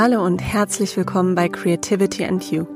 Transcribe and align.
Hallo 0.00 0.24
und 0.24 0.38
herzlich 0.38 0.96
willkommen 0.96 1.34
bei 1.34 1.48
Creativity 1.48 2.24
and 2.24 2.52
You, 2.52 2.66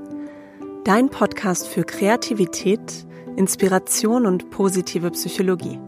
dein 0.85 1.09
Podcast 1.09 1.69
für 1.69 1.85
Kreativität, 1.85 3.07
Inspiration 3.37 4.27
und 4.27 4.51
positive 4.51 5.09
Psychologie. 5.13 5.79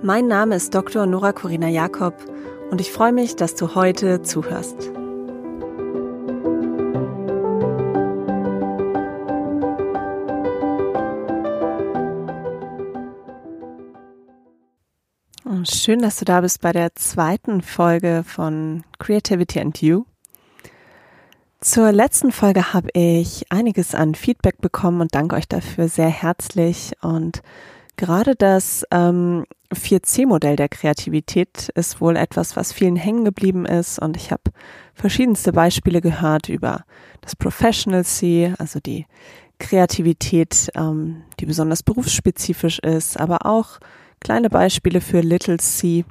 Mein 0.00 0.28
Name 0.28 0.54
ist 0.54 0.74
Dr. 0.74 1.04
Nora 1.04 1.34
Corina 1.34 1.68
Jakob 1.68 2.14
und 2.70 2.80
ich 2.80 2.90
freue 2.90 3.12
mich, 3.12 3.36
dass 3.36 3.54
du 3.54 3.74
heute 3.74 4.22
zuhörst. 4.22 4.90
Schön, 15.64 16.00
dass 16.00 16.18
du 16.18 16.24
da 16.24 16.40
bist 16.40 16.62
bei 16.62 16.72
der 16.72 16.94
zweiten 16.94 17.60
Folge 17.60 18.24
von 18.26 18.84
Creativity 18.98 19.60
and 19.60 19.82
You. 19.82 20.06
Zur 21.66 21.90
letzten 21.90 22.30
Folge 22.30 22.72
habe 22.72 22.90
ich 22.92 23.44
einiges 23.50 23.92
an 23.92 24.14
Feedback 24.14 24.60
bekommen 24.60 25.00
und 25.00 25.16
danke 25.16 25.34
euch 25.34 25.48
dafür 25.48 25.88
sehr 25.88 26.08
herzlich. 26.08 26.92
Und 27.02 27.42
gerade 27.96 28.36
das 28.36 28.84
ähm, 28.92 29.46
4C-Modell 29.74 30.54
der 30.54 30.68
Kreativität 30.68 31.70
ist 31.74 32.00
wohl 32.00 32.14
etwas, 32.14 32.54
was 32.54 32.72
vielen 32.72 32.94
hängen 32.94 33.24
geblieben 33.24 33.66
ist. 33.66 33.98
Und 33.98 34.16
ich 34.16 34.30
habe 34.30 34.44
verschiedenste 34.94 35.52
Beispiele 35.52 36.00
gehört 36.00 36.48
über 36.48 36.84
das 37.20 37.34
Professional 37.34 38.04
C, 38.04 38.54
also 38.58 38.78
die 38.78 39.04
Kreativität, 39.58 40.70
ähm, 40.76 41.24
die 41.40 41.46
besonders 41.46 41.82
berufsspezifisch 41.82 42.78
ist, 42.78 43.18
aber 43.18 43.44
auch 43.44 43.80
kleine 44.20 44.50
Beispiele 44.50 45.00
für 45.00 45.20
Little 45.20 45.56
C, 45.56 46.04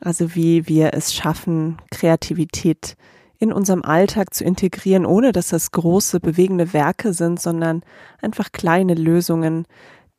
also 0.00 0.36
wie 0.36 0.68
wir 0.68 0.94
es 0.94 1.12
schaffen, 1.12 1.78
Kreativität 1.90 2.96
in 3.38 3.52
unserem 3.52 3.82
Alltag 3.82 4.32
zu 4.34 4.44
integrieren, 4.44 5.06
ohne 5.06 5.32
dass 5.32 5.48
das 5.48 5.72
große, 5.72 6.20
bewegende 6.20 6.72
Werke 6.72 7.12
sind, 7.12 7.40
sondern 7.40 7.82
einfach 8.20 8.52
kleine 8.52 8.94
Lösungen, 8.94 9.66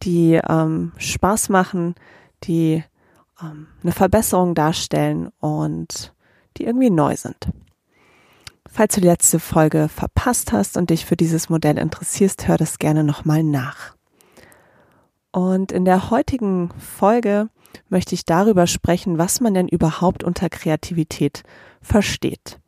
die 0.03 0.39
ähm, 0.47 0.91
Spaß 0.97 1.49
machen, 1.49 1.95
die 2.44 2.83
ähm, 3.41 3.67
eine 3.81 3.91
Verbesserung 3.91 4.55
darstellen 4.55 5.30
und 5.39 6.13
die 6.57 6.66
irgendwie 6.66 6.89
neu 6.89 7.16
sind. 7.16 7.49
Falls 8.67 8.95
du 8.95 9.02
die 9.02 9.07
letzte 9.07 9.39
Folge 9.39 9.88
verpasst 9.88 10.52
hast 10.52 10.75
und 10.75 10.89
dich 10.89 11.05
für 11.05 11.16
dieses 11.16 11.50
Modell 11.50 11.77
interessierst, 11.77 12.47
hör 12.47 12.57
das 12.57 12.77
gerne 12.77 13.03
nochmal 13.03 13.44
nach. 13.44 13.95
Und 15.31 15.72
in 15.72 15.85
der 15.85 16.09
heutigen 16.09 16.72
Folge 16.77 17.50
möchte 17.89 18.16
ich 18.16 18.25
darüber 18.25 18.67
sprechen, 18.67 19.17
was 19.17 19.39
man 19.39 19.53
denn 19.53 19.67
überhaupt 19.67 20.23
unter 20.23 20.50
Kreativität 20.50 21.44
versteht 21.81 22.59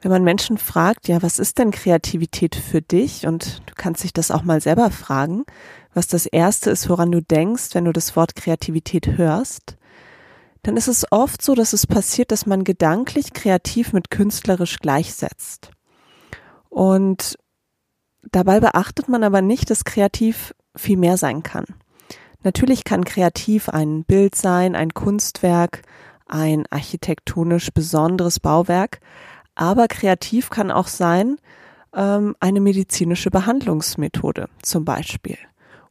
wenn 0.00 0.10
man 0.10 0.24
Menschen 0.24 0.58
fragt, 0.58 1.08
ja, 1.08 1.22
was 1.22 1.38
ist 1.38 1.58
denn 1.58 1.70
Kreativität 1.70 2.54
für 2.54 2.82
dich? 2.82 3.26
Und 3.26 3.62
du 3.66 3.74
kannst 3.74 4.04
dich 4.04 4.12
das 4.12 4.30
auch 4.30 4.42
mal 4.42 4.60
selber 4.60 4.90
fragen, 4.90 5.44
was 5.94 6.06
das 6.06 6.26
Erste 6.26 6.70
ist, 6.70 6.88
woran 6.90 7.10
du 7.10 7.22
denkst, 7.22 7.70
wenn 7.72 7.86
du 7.86 7.92
das 7.92 8.14
Wort 8.16 8.36
Kreativität 8.36 9.16
hörst, 9.16 9.76
dann 10.62 10.76
ist 10.76 10.88
es 10.88 11.10
oft 11.10 11.42
so, 11.42 11.54
dass 11.54 11.72
es 11.72 11.86
passiert, 11.86 12.32
dass 12.32 12.44
man 12.44 12.64
gedanklich 12.64 13.32
kreativ 13.32 13.92
mit 13.92 14.10
künstlerisch 14.10 14.78
gleichsetzt. 14.80 15.70
Und 16.68 17.38
dabei 18.30 18.60
beachtet 18.60 19.08
man 19.08 19.24
aber 19.24 19.40
nicht, 19.40 19.70
dass 19.70 19.84
kreativ 19.84 20.54
viel 20.74 20.98
mehr 20.98 21.16
sein 21.16 21.42
kann. 21.42 21.64
Natürlich 22.42 22.84
kann 22.84 23.04
kreativ 23.04 23.68
ein 23.68 24.04
Bild 24.04 24.34
sein, 24.34 24.74
ein 24.74 24.92
Kunstwerk, 24.92 25.82
ein 26.26 26.64
architektonisch 26.70 27.70
besonderes 27.72 28.40
Bauwerk, 28.40 29.00
aber 29.56 29.88
kreativ 29.88 30.50
kann 30.50 30.70
auch 30.70 30.86
sein 30.86 31.38
ähm, 31.94 32.36
eine 32.40 32.60
medizinische 32.60 33.30
Behandlungsmethode 33.30 34.48
zum 34.62 34.84
Beispiel 34.84 35.38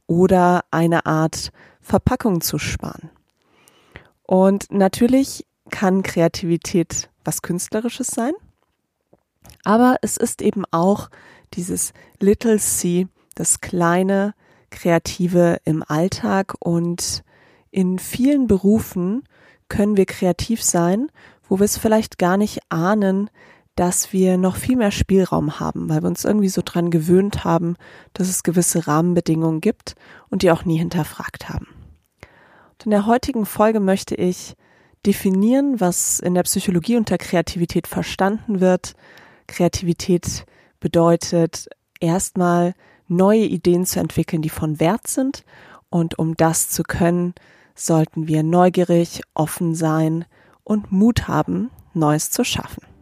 oder 0.08 0.64
eine 0.72 1.06
Art 1.06 1.52
Verpackung 1.82 2.42
zu 2.42 2.58
sparen. 2.58 3.10
Und 4.24 4.72
natürlich 4.72 5.46
kann 5.70 6.04
Kreativität 6.04 7.10
was 7.24 7.42
Künstlerisches 7.42 8.08
sein, 8.08 8.34
aber 9.64 9.98
es 10.02 10.18
ist 10.18 10.42
eben 10.42 10.64
auch 10.72 11.10
dieses 11.54 11.94
Little 12.20 12.60
C, 12.60 13.08
das 13.34 13.62
kleine 13.62 14.34
Kreative 14.70 15.60
im 15.64 15.84
Alltag 15.88 16.56
und 16.60 17.24
in 17.72 18.00
vielen 18.00 18.48
Berufen 18.48 19.24
können 19.70 19.98
wir 19.98 20.06
kreativ 20.06 20.64
sein, 20.64 21.10
wo 21.48 21.60
wir 21.60 21.66
es 21.66 21.78
vielleicht 21.78 22.18
gar 22.18 22.38
nicht 22.38 22.60
ahnen, 22.70 23.30
dass 23.76 24.14
wir 24.14 24.38
noch 24.38 24.56
viel 24.56 24.78
mehr 24.78 24.92
Spielraum 24.92 25.60
haben, 25.60 25.90
weil 25.90 26.02
wir 26.02 26.08
uns 26.08 26.24
irgendwie 26.24 26.50
so 26.50 26.62
dran 26.64 26.92
gewöhnt 26.92 27.44
haben, 27.44 27.76
dass 28.14 28.30
es 28.30 28.44
gewisse 28.44 28.88
Rahmenbedingungen 28.88 29.62
gibt 29.62 29.96
und 30.30 30.42
die 30.42 30.52
auch 30.52 30.64
nie 30.64 30.78
hinterfragt 30.78 31.50
haben. 31.50 31.68
Und 32.74 32.86
in 32.86 32.92
der 32.92 33.06
heutigen 33.06 33.46
Folge 33.46 33.80
möchte 33.80 34.16
ich 34.16 34.56
definieren, 35.06 35.80
was 35.80 36.20
in 36.20 36.34
der 36.34 36.44
Psychologie 36.44 36.98
unter 36.98 37.18
Kreativität 37.18 37.88
verstanden 37.88 38.60
wird. 38.60 38.96
Kreativität 39.48 40.46
bedeutet 40.80 41.68
erstmal 42.00 42.74
neue 43.08 43.46
Ideen 43.46 43.86
zu 43.86 44.00
entwickeln, 44.00 44.42
die 44.42 44.50
von 44.50 44.80
Wert 44.80 45.08
sind. 45.08 45.44
Und 45.90 46.18
um 46.18 46.36
das 46.36 46.70
zu 46.70 46.84
können, 46.84 47.34
sollten 47.76 48.28
wir 48.28 48.42
neugierig, 48.42 49.22
offen 49.34 49.76
sein 49.76 50.26
und 50.64 50.92
Mut 50.92 51.28
haben, 51.28 51.70
Neues 51.94 52.32
zu 52.32 52.44
schaffen. 52.44 52.95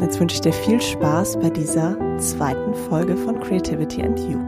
Jetzt 0.00 0.20
wünsche 0.20 0.36
ich 0.36 0.40
dir 0.40 0.52
viel 0.52 0.80
Spaß 0.80 1.40
bei 1.40 1.50
dieser 1.50 1.98
zweiten 2.18 2.72
Folge 2.88 3.16
von 3.16 3.40
Creativity 3.40 4.00
and 4.00 4.20
You. 4.20 4.38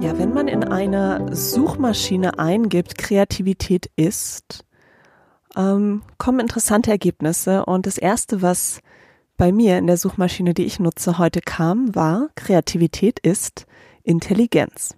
Ja, 0.00 0.16
wenn 0.16 0.32
man 0.32 0.46
in 0.46 0.62
einer 0.62 1.34
Suchmaschine 1.34 2.38
eingibt, 2.38 2.96
Kreativität 2.96 3.90
ist, 3.96 4.64
ähm, 5.56 6.02
kommen 6.18 6.38
interessante 6.38 6.92
Ergebnisse. 6.92 7.64
Und 7.66 7.86
das 7.86 7.98
erste, 7.98 8.42
was 8.42 8.80
bei 9.36 9.50
mir 9.50 9.76
in 9.76 9.88
der 9.88 9.96
Suchmaschine, 9.96 10.54
die 10.54 10.66
ich 10.66 10.78
nutze, 10.78 11.18
heute 11.18 11.40
kam, 11.40 11.96
war 11.96 12.28
Kreativität 12.36 13.18
ist 13.18 13.66
Intelligenz. 14.04 14.94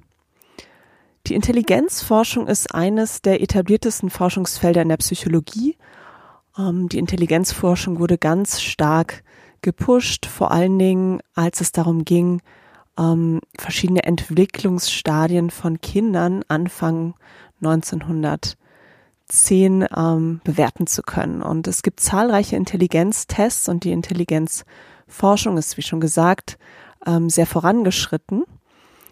Die 1.28 1.34
Intelligenzforschung 1.34 2.48
ist 2.48 2.74
eines 2.74 3.22
der 3.22 3.40
etabliertesten 3.40 4.10
Forschungsfelder 4.10 4.82
in 4.82 4.88
der 4.88 4.96
Psychologie. 4.96 5.76
Ähm, 6.58 6.88
die 6.88 6.98
Intelligenzforschung 6.98 8.00
wurde 8.00 8.18
ganz 8.18 8.60
stark 8.60 9.22
gepusht, 9.60 10.26
vor 10.26 10.50
allen 10.50 10.78
Dingen, 10.80 11.20
als 11.34 11.60
es 11.60 11.70
darum 11.70 12.04
ging, 12.04 12.42
ähm, 12.98 13.40
verschiedene 13.56 14.02
Entwicklungsstadien 14.02 15.50
von 15.50 15.80
Kindern 15.80 16.42
Anfang 16.48 17.14
1910 17.60 18.56
ähm, 19.96 20.40
bewerten 20.42 20.88
zu 20.88 21.02
können. 21.02 21.40
Und 21.40 21.68
es 21.68 21.84
gibt 21.84 22.00
zahlreiche 22.00 22.56
Intelligenztests 22.56 23.68
und 23.68 23.84
die 23.84 23.92
Intelligenzforschung 23.92 25.56
ist, 25.56 25.76
wie 25.76 25.82
schon 25.82 26.00
gesagt, 26.00 26.58
sehr 27.26 27.46
vorangeschritten. 27.46 28.44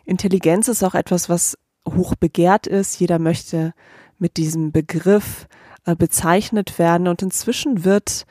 Intelligenz 0.05 0.69
ist 0.69 0.85
auch 0.85 0.95
etwas, 0.95 1.29
was 1.29 1.59
hoch 1.87 2.15
begehrt 2.15 2.67
ist. 2.67 2.99
Jeder 3.01 3.19
möchte 3.19 3.75
mit 4.19 4.37
diesem 4.37 4.73
Begriff 4.73 5.49
äh, 5.85 5.97
bezeichnet 5.97 6.79
werden 6.79 7.09
und 7.09 7.23
inzwischen 7.23 7.85
wird 7.85 8.27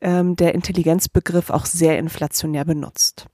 ähm, 0.00 0.36
der 0.36 0.54
Intelligenzbegriff 0.54 1.50
auch 1.50 1.66
sehr 1.66 1.98
inflationär 1.98 2.64
benutzt. 2.64 3.26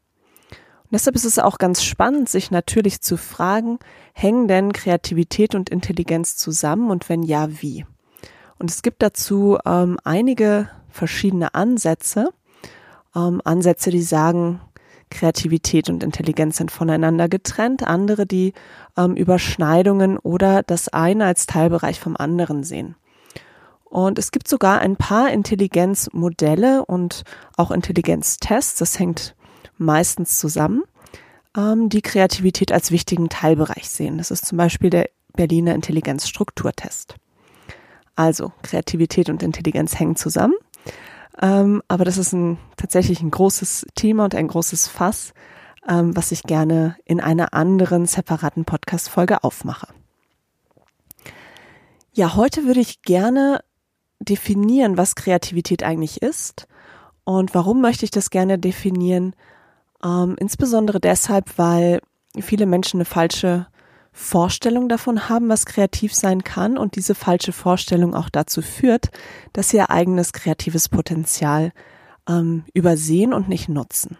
Und 0.84 0.92
deshalb 0.92 1.16
ist 1.16 1.24
es 1.24 1.38
auch 1.38 1.58
ganz 1.58 1.82
spannend, 1.82 2.28
sich 2.28 2.50
natürlich 2.50 3.00
zu 3.00 3.16
fragen, 3.16 3.78
hängen 4.12 4.48
denn 4.48 4.72
Kreativität 4.72 5.54
und 5.54 5.70
Intelligenz 5.70 6.36
zusammen 6.36 6.90
und 6.90 7.08
wenn 7.08 7.22
ja, 7.22 7.48
wie? 7.62 7.86
Und 8.58 8.70
es 8.70 8.82
gibt 8.82 9.02
dazu 9.02 9.58
ähm, 9.64 9.98
einige 10.04 10.68
verschiedene 10.90 11.54
Ansätze, 11.54 12.28
ähm, 13.16 13.40
Ansätze, 13.44 13.90
die 13.90 14.02
sagen, 14.02 14.60
Kreativität 15.14 15.88
und 15.88 16.02
Intelligenz 16.02 16.58
sind 16.58 16.70
voneinander 16.70 17.28
getrennt, 17.28 17.86
andere, 17.86 18.26
die 18.26 18.52
ähm, 18.96 19.14
Überschneidungen 19.14 20.18
oder 20.18 20.62
das 20.62 20.88
eine 20.88 21.24
als 21.24 21.46
Teilbereich 21.46 22.00
vom 22.00 22.16
anderen 22.16 22.64
sehen. 22.64 22.96
Und 23.84 24.18
es 24.18 24.32
gibt 24.32 24.48
sogar 24.48 24.80
ein 24.80 24.96
paar 24.96 25.30
Intelligenzmodelle 25.30 26.84
und 26.84 27.22
auch 27.56 27.70
Intelligenztests, 27.70 28.76
das 28.78 28.98
hängt 28.98 29.36
meistens 29.78 30.40
zusammen, 30.40 30.82
ähm, 31.56 31.88
die 31.88 32.02
Kreativität 32.02 32.72
als 32.72 32.90
wichtigen 32.90 33.28
Teilbereich 33.28 33.88
sehen. 33.88 34.18
Das 34.18 34.32
ist 34.32 34.46
zum 34.46 34.58
Beispiel 34.58 34.90
der 34.90 35.08
Berliner 35.34 35.74
Intelligenzstrukturtest. 35.76 37.14
Also 38.16 38.52
Kreativität 38.62 39.30
und 39.30 39.42
Intelligenz 39.44 39.98
hängen 39.98 40.16
zusammen. 40.16 40.54
Ähm, 41.40 41.82
aber 41.88 42.04
das 42.04 42.18
ist 42.18 42.32
ein, 42.32 42.58
tatsächlich 42.76 43.20
ein 43.20 43.30
großes 43.30 43.86
Thema 43.94 44.24
und 44.24 44.34
ein 44.34 44.48
großes 44.48 44.88
Fass, 44.88 45.34
ähm, 45.88 46.16
was 46.16 46.32
ich 46.32 46.42
gerne 46.44 46.96
in 47.04 47.20
einer 47.20 47.54
anderen 47.54 48.06
separaten 48.06 48.64
Podcast-Folge 48.64 49.42
aufmache. 49.42 49.88
Ja, 52.12 52.36
heute 52.36 52.64
würde 52.64 52.80
ich 52.80 53.02
gerne 53.02 53.64
definieren, 54.20 54.96
was 54.96 55.16
Kreativität 55.16 55.82
eigentlich 55.82 56.22
ist. 56.22 56.68
Und 57.24 57.54
warum 57.54 57.80
möchte 57.80 58.04
ich 58.04 58.10
das 58.10 58.30
gerne 58.30 58.58
definieren? 58.58 59.34
Ähm, 60.04 60.36
insbesondere 60.38 61.00
deshalb, 61.00 61.58
weil 61.58 62.00
viele 62.38 62.66
Menschen 62.66 62.98
eine 62.98 63.04
falsche 63.04 63.66
Vorstellung 64.16 64.88
davon 64.88 65.28
haben, 65.28 65.48
was 65.48 65.66
kreativ 65.66 66.14
sein 66.14 66.44
kann 66.44 66.78
und 66.78 66.94
diese 66.94 67.16
falsche 67.16 67.52
Vorstellung 67.52 68.14
auch 68.14 68.30
dazu 68.30 68.62
führt, 68.62 69.10
dass 69.52 69.70
sie 69.70 69.78
ihr 69.78 69.90
eigenes 69.90 70.32
kreatives 70.32 70.88
Potenzial 70.88 71.72
ähm, 72.28 72.64
übersehen 72.72 73.34
und 73.34 73.48
nicht 73.48 73.68
nutzen. 73.68 74.16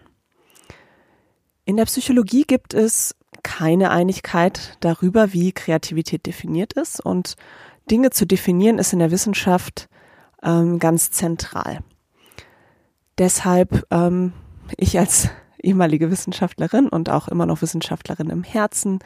In 1.63 1.77
der 1.77 1.85
Psychologie 1.85 2.43
gibt 2.43 2.73
es 2.73 3.15
keine 3.41 3.89
Einigkeit 3.89 4.77
darüber, 4.81 5.31
wie 5.31 5.53
Kreativität 5.53 6.25
definiert 6.25 6.73
ist 6.73 6.99
und 6.99 7.35
Dinge 7.89 8.09
zu 8.09 8.25
definieren 8.25 8.79
ist 8.79 8.91
in 8.91 8.99
der 8.99 9.11
Wissenschaft 9.11 9.87
ähm, 10.43 10.77
ganz 10.77 11.11
zentral. 11.11 11.79
Deshalb 13.17 13.87
ähm, 13.91 14.33
ich 14.75 14.99
als 14.99 15.29
ehemalige 15.63 16.11
Wissenschaftlerin 16.11 16.89
und 16.89 17.09
auch 17.09 17.29
immer 17.29 17.45
noch 17.45 17.61
Wissenschaftlerin 17.61 18.29
im 18.29 18.43
Herzen 18.43 18.99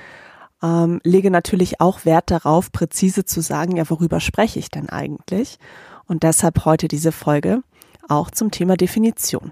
ähm, 0.61 1.00
lege 1.03 1.31
natürlich 1.31 1.79
auch 1.81 2.06
Wert 2.06 2.31
darauf, 2.31 2.71
präzise 2.71 3.25
zu 3.25 3.41
sagen, 3.41 3.77
ja, 3.77 3.89
worüber 3.89 4.19
spreche 4.19 4.59
ich 4.59 4.69
denn 4.69 4.89
eigentlich? 4.89 5.57
Und 6.06 6.23
deshalb 6.23 6.65
heute 6.65 6.88
diese 6.88 7.11
Folge 7.11 7.63
auch 8.07 8.31
zum 8.31 8.51
Thema 8.51 8.75
Definition. 8.75 9.51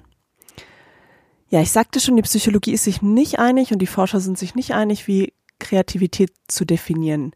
Ja, 1.50 1.62
ich 1.62 1.72
sagte 1.72 2.00
schon, 2.00 2.18
die 2.18 2.24
Psychologie 2.24 2.74
ist 2.74 2.84
sich 2.84 3.02
nicht 3.02 3.40
einig 3.40 3.72
und 3.72 3.80
die 3.80 3.88
Forscher 3.88 4.20
sind 4.20 4.38
sich 4.38 4.56
nicht 4.56 4.74
einig, 4.74 5.08
wie 5.08 5.34
Kreativität 5.60 6.32
zu 6.48 6.66
definieren 6.66 7.32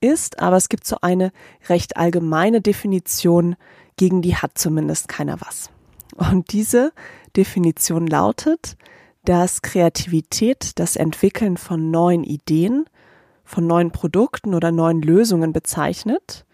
ist, 0.00 0.38
aber 0.38 0.56
es 0.56 0.68
gibt 0.68 0.86
so 0.86 0.96
eine 1.02 1.30
recht 1.68 1.96
allgemeine 1.96 2.60
Definition, 2.60 3.56
gegen 3.96 4.22
die 4.22 4.36
hat 4.36 4.56
zumindest 4.56 5.08
keiner 5.08 5.40
was. 5.40 5.70
Und 6.16 6.52
diese 6.52 6.92
Definition 7.36 8.06
lautet, 8.06 8.76
dass 9.24 9.62
Kreativität 9.62 10.78
das 10.78 10.96
Entwickeln 10.96 11.56
von 11.58 11.90
neuen 11.90 12.24
Ideen, 12.24 12.86
von 13.50 13.66
neuen 13.66 13.90
Produkten 13.90 14.54
oder 14.54 14.70
neuen 14.70 15.02
Lösungen 15.02 15.52
bezeichnet, 15.52 16.46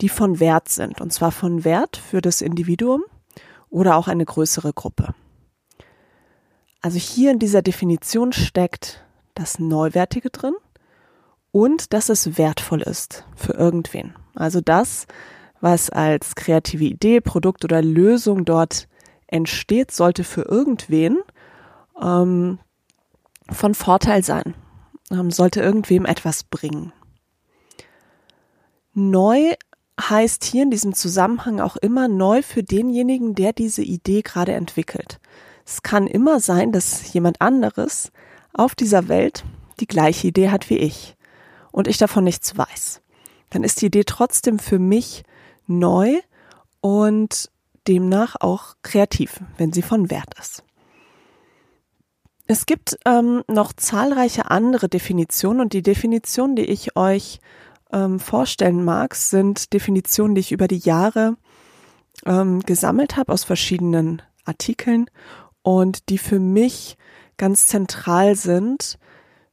die 0.00 0.08
von 0.08 0.40
Wert 0.40 0.70
sind, 0.70 1.00
und 1.00 1.12
zwar 1.12 1.30
von 1.30 1.62
Wert 1.64 1.98
für 1.98 2.22
das 2.22 2.40
Individuum 2.40 3.04
oder 3.68 3.96
auch 3.96 4.08
eine 4.08 4.24
größere 4.24 4.72
Gruppe. 4.72 5.14
Also 6.80 6.98
hier 6.98 7.32
in 7.32 7.38
dieser 7.38 7.60
Definition 7.60 8.32
steckt 8.32 9.04
das 9.34 9.58
Neuwertige 9.58 10.30
drin 10.30 10.54
und 11.52 11.92
dass 11.92 12.08
es 12.08 12.38
wertvoll 12.38 12.80
ist 12.80 13.24
für 13.36 13.52
irgendwen. 13.52 14.14
Also 14.34 14.62
das, 14.62 15.06
was 15.60 15.90
als 15.90 16.34
kreative 16.34 16.84
Idee, 16.84 17.20
Produkt 17.20 17.64
oder 17.64 17.82
Lösung 17.82 18.46
dort 18.46 18.88
entsteht, 19.26 19.90
sollte 19.90 20.24
für 20.24 20.42
irgendwen 20.42 21.18
ähm, 22.00 22.58
von 23.50 23.74
Vorteil 23.74 24.22
sein, 24.22 24.54
sollte 25.30 25.60
irgendwem 25.60 26.04
etwas 26.04 26.44
bringen. 26.44 26.92
Neu 28.94 29.54
heißt 30.00 30.44
hier 30.44 30.62
in 30.62 30.70
diesem 30.70 30.94
Zusammenhang 30.94 31.60
auch 31.60 31.76
immer 31.76 32.08
neu 32.08 32.42
für 32.42 32.62
denjenigen, 32.62 33.34
der 33.34 33.52
diese 33.52 33.82
Idee 33.82 34.22
gerade 34.22 34.52
entwickelt. 34.52 35.20
Es 35.64 35.82
kann 35.82 36.06
immer 36.06 36.40
sein, 36.40 36.72
dass 36.72 37.12
jemand 37.12 37.40
anderes 37.40 38.10
auf 38.52 38.74
dieser 38.74 39.08
Welt 39.08 39.44
die 39.80 39.86
gleiche 39.86 40.28
Idee 40.28 40.50
hat 40.50 40.70
wie 40.70 40.78
ich 40.78 41.16
und 41.72 41.88
ich 41.88 41.98
davon 41.98 42.24
nichts 42.24 42.56
weiß. 42.56 43.02
Dann 43.50 43.64
ist 43.64 43.80
die 43.80 43.86
Idee 43.86 44.04
trotzdem 44.04 44.58
für 44.58 44.78
mich 44.78 45.24
neu 45.66 46.18
und 46.80 47.50
demnach 47.86 48.36
auch 48.40 48.76
kreativ, 48.82 49.40
wenn 49.56 49.72
sie 49.72 49.82
von 49.82 50.10
Wert 50.10 50.38
ist. 50.38 50.62
Es 52.50 52.64
gibt 52.64 52.98
ähm, 53.04 53.44
noch 53.46 53.74
zahlreiche 53.74 54.50
andere 54.50 54.88
Definitionen 54.88 55.60
und 55.60 55.74
die 55.74 55.82
Definitionen, 55.82 56.56
die 56.56 56.64
ich 56.64 56.96
euch 56.96 57.40
ähm, 57.92 58.18
vorstellen 58.18 58.84
mag, 58.84 59.14
sind 59.14 59.74
Definitionen, 59.74 60.34
die 60.34 60.40
ich 60.40 60.52
über 60.52 60.66
die 60.66 60.78
Jahre 60.78 61.36
ähm, 62.24 62.60
gesammelt 62.60 63.18
habe 63.18 63.34
aus 63.34 63.44
verschiedenen 63.44 64.22
Artikeln 64.46 65.10
und 65.60 66.08
die 66.08 66.16
für 66.16 66.40
mich 66.40 66.96
ganz 67.36 67.66
zentral 67.66 68.34
sind, 68.34 68.98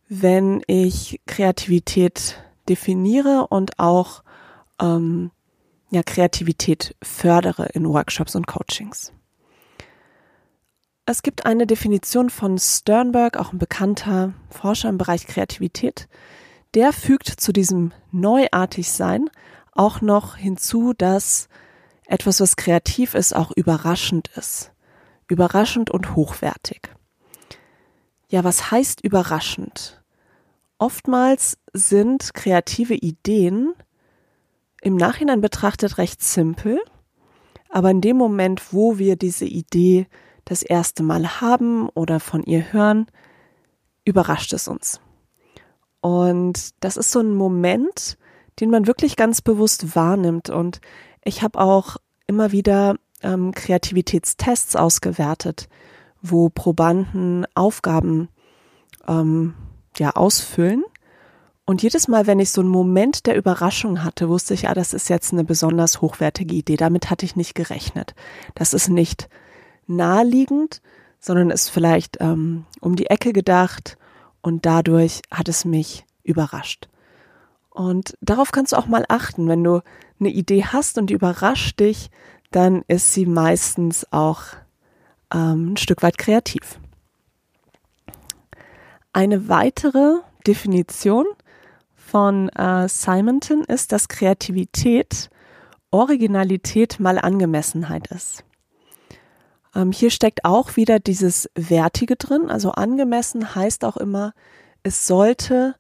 wenn 0.08 0.62
ich 0.66 1.20
Kreativität 1.28 2.42
definiere 2.70 3.48
und 3.50 3.78
auch 3.78 4.24
ähm, 4.82 5.32
ja, 5.90 6.02
Kreativität 6.02 6.96
fördere 7.04 7.66
in 7.74 7.90
Workshops 7.90 8.38
und 8.38 8.48
Coachings. 8.48 9.12
Es 11.08 11.22
gibt 11.22 11.46
eine 11.46 11.68
Definition 11.68 12.32
von 12.32 12.58
Sternberg, 12.58 13.38
auch 13.38 13.54
ein 13.54 13.60
bekannter 13.60 14.34
Forscher 14.50 14.90
im 14.90 14.98
Bereich 14.98 15.28
Kreativität. 15.28 16.08
Der 16.74 16.94
fügt 16.94 17.28
zu 17.28 17.54
diesem 17.54 17.94
Neuartigsein 18.12 19.30
auch 19.72 20.02
noch 20.02 20.36
hinzu, 20.36 20.94
dass 20.94 21.48
etwas, 22.08 22.42
was 22.42 22.56
kreativ 22.56 23.14
ist, 23.14 23.36
auch 23.36 23.52
überraschend 23.52 24.30
ist. 24.36 24.72
Überraschend 25.28 25.92
und 25.92 26.16
hochwertig. 26.16 26.90
Ja, 28.28 28.44
was 28.44 28.72
heißt 28.72 29.02
überraschend? 29.02 30.04
Oftmals 30.80 31.60
sind 31.72 32.34
kreative 32.34 32.96
Ideen 32.96 33.74
im 34.82 34.96
Nachhinein 34.96 35.42
betrachtet 35.42 35.98
recht 36.00 36.22
simpel, 36.24 36.80
aber 37.70 37.92
in 37.92 38.02
dem 38.02 38.18
Moment, 38.18 38.74
wo 38.74 38.98
wir 38.98 39.16
diese 39.16 39.46
Idee 39.46 40.08
das 40.46 40.62
erste 40.64 41.04
Mal 41.04 41.42
haben 41.42 41.90
oder 41.90 42.20
von 42.20 42.44
ihr 42.44 42.72
hören, 42.72 43.08
überrascht 44.06 44.54
es 44.54 44.68
uns. 44.68 45.02
Und 46.02 46.84
das 46.84 46.98
ist 46.98 47.12
so 47.12 47.20
ein 47.20 47.34
Moment, 47.34 48.18
den 48.60 48.70
man 48.70 48.88
wirklich 48.88 49.16
ganz 49.16 49.42
bewusst 49.42 49.96
wahrnimmt. 49.96 50.50
Und 50.50 50.80
ich 51.24 51.42
habe 51.42 51.60
auch 51.60 51.98
immer 52.28 52.52
wieder 52.52 52.96
ähm, 53.24 53.52
Kreativitätstests 53.54 54.76
ausgewertet, 54.76 55.68
wo 56.22 56.50
Probanden 56.50 57.46
Aufgaben 57.56 58.30
ähm, 59.08 59.56
ja 59.98 60.12
ausfüllen. 60.12 60.84
Und 61.66 61.82
jedes 61.82 62.08
Mal, 62.08 62.28
wenn 62.28 62.40
ich 62.40 62.52
so 62.52 62.62
einen 62.62 62.70
Moment 62.70 63.26
der 63.26 63.36
Überraschung 63.36 64.04
hatte, 64.04 64.30
wusste 64.30 64.54
ich, 64.54 64.70
ah, 64.70 64.76
das 64.76 64.94
ist 64.94 65.10
jetzt 65.10 65.34
eine 65.34 65.44
besonders 65.44 66.02
hochwertige 66.02 66.54
Idee. 66.54 66.78
Damit 66.78 67.10
hatte 67.10 67.26
ich 67.26 67.36
nicht 67.36 67.56
gerechnet. 67.56 68.14
Das 68.54 68.74
ist 68.74 68.90
nicht 68.90 69.28
naheliegend, 69.88 70.82
sondern 71.20 71.50
ist 71.50 71.70
vielleicht 71.70 72.18
ähm, 72.22 72.66
um 72.82 72.96
die 72.96 73.08
Ecke 73.08 73.34
gedacht 73.34 73.98
und 74.42 74.66
dadurch 74.66 75.22
hat 75.32 75.50
es 75.50 75.66
mich 75.66 76.06
überrascht. 76.24 76.88
Und 77.70 78.18
darauf 78.22 78.52
kannst 78.52 78.72
du 78.72 78.78
auch 78.78 78.88
mal 78.88 79.06
achten. 79.10 79.48
Wenn 79.48 79.64
du 79.64 79.82
eine 80.20 80.30
Idee 80.30 80.64
hast 80.66 80.98
und 80.98 81.10
die 81.10 81.14
überrascht 81.14 81.80
dich, 81.80 82.10
dann 82.52 82.84
ist 82.88 83.14
sie 83.14 83.26
meistens 83.26 84.12
auch 84.12 84.44
ähm, 85.34 85.74
ein 85.74 85.78
Stück 85.78 86.02
weit 86.04 86.18
kreativ. 86.18 86.80
Eine 89.12 89.50
weitere 89.50 90.20
Definition 90.48 91.26
von 91.96 92.50
äh, 92.50 92.88
Simonton 92.88 93.64
ist, 93.64 93.92
dass 93.92 94.08
Kreativität 94.08 95.30
Originalität 95.92 97.00
mal 97.00 97.18
Angemessenheit 97.18 98.08
ist. 98.08 98.44
Ähm, 99.76 99.92
hier 99.92 100.10
steckt 100.10 100.46
auch 100.46 100.78
wieder 100.78 101.00
dieses 101.00 101.50
Wertige 101.56 102.16
drin. 102.16 102.50
Also 102.50 102.72
angemessen 102.72 103.54
heißt 103.56 103.86
auch 103.86 103.98
immer, 103.98 104.34
es 104.84 105.06
sollte 105.06 105.76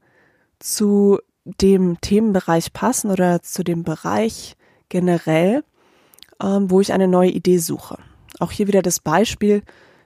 zu 0.59 1.19
dem 1.45 2.01
Themenbereich 2.01 2.73
passen 2.73 3.11
oder 3.11 3.41
zu 3.41 3.63
dem 3.63 3.83
Bereich 3.83 4.55
generell, 4.89 5.63
ähm, 6.41 6.69
wo 6.69 6.81
ich 6.81 6.91
eine 6.91 7.07
neue 7.07 7.29
Idee 7.29 7.59
suche. 7.59 7.97
Auch 8.39 8.51
hier 8.51 8.67
wieder 8.67 8.81
das 8.81 8.99
Beispiel 8.99 9.63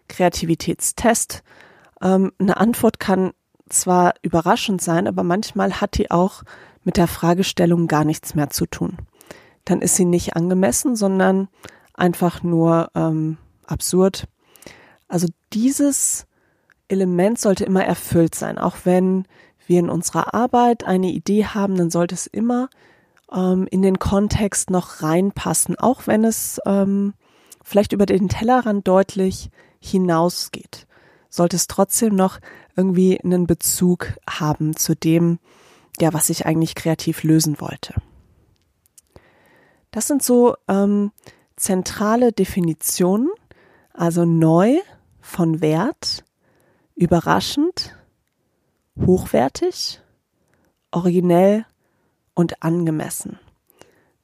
Kreativitätstest. 0.07 1.43
Ähm, 2.01 2.31
eine 2.39 2.57
Antwort 2.57 2.99
kann 2.99 3.31
zwar 3.69 4.15
überraschend 4.21 4.81
sein, 4.81 5.07
aber 5.07 5.23
manchmal 5.23 5.79
hat 5.79 5.97
die 5.97 6.11
auch 6.11 6.43
mit 6.83 6.97
der 6.97 7.07
Fragestellung 7.07 7.87
gar 7.87 8.03
nichts 8.03 8.35
mehr 8.35 8.49
zu 8.49 8.65
tun. 8.65 8.97
Dann 9.65 9.81
ist 9.81 9.95
sie 9.95 10.05
nicht 10.05 10.35
angemessen, 10.35 10.95
sondern 10.95 11.47
einfach 11.93 12.43
nur 12.43 12.89
ähm, 12.95 13.37
absurd. 13.71 14.27
Also 15.07 15.27
dieses 15.53 16.25
Element 16.87 17.39
sollte 17.39 17.65
immer 17.65 17.83
erfüllt 17.83 18.35
sein. 18.35 18.57
Auch 18.57 18.77
wenn 18.83 19.25
wir 19.67 19.79
in 19.79 19.89
unserer 19.89 20.33
Arbeit 20.33 20.83
eine 20.83 21.11
Idee 21.11 21.45
haben, 21.45 21.75
dann 21.75 21.91
sollte 21.91 22.15
es 22.15 22.27
immer 22.27 22.69
ähm, 23.31 23.67
in 23.69 23.81
den 23.81 23.99
Kontext 23.99 24.69
noch 24.69 25.01
reinpassen, 25.01 25.77
auch 25.77 26.07
wenn 26.07 26.23
es 26.25 26.59
ähm, 26.65 27.13
vielleicht 27.63 27.93
über 27.93 28.05
den 28.05 28.29
Tellerrand 28.29 28.87
deutlich 28.87 29.49
hinausgeht. 29.79 30.87
Sollte 31.29 31.55
es 31.55 31.67
trotzdem 31.67 32.15
noch 32.15 32.39
irgendwie 32.75 33.19
einen 33.21 33.45
Bezug 33.45 34.13
haben 34.27 34.75
zu 34.75 34.95
dem, 34.95 35.39
ja, 35.99 36.13
was 36.13 36.29
ich 36.29 36.45
eigentlich 36.45 36.75
kreativ 36.75 37.23
lösen 37.23 37.61
wollte. 37.61 37.93
Das 39.91 40.07
sind 40.07 40.23
so 40.23 40.55
ähm, 40.67 41.11
zentrale 41.55 42.31
Definitionen, 42.31 43.29
also 43.99 44.23
neu, 44.23 44.77
von 45.19 45.59
Wert, 45.59 46.23
überraschend, 46.95 47.97
hochwertig, 48.97 49.99
originell 50.91 51.65
und 52.33 52.63
angemessen. 52.63 53.39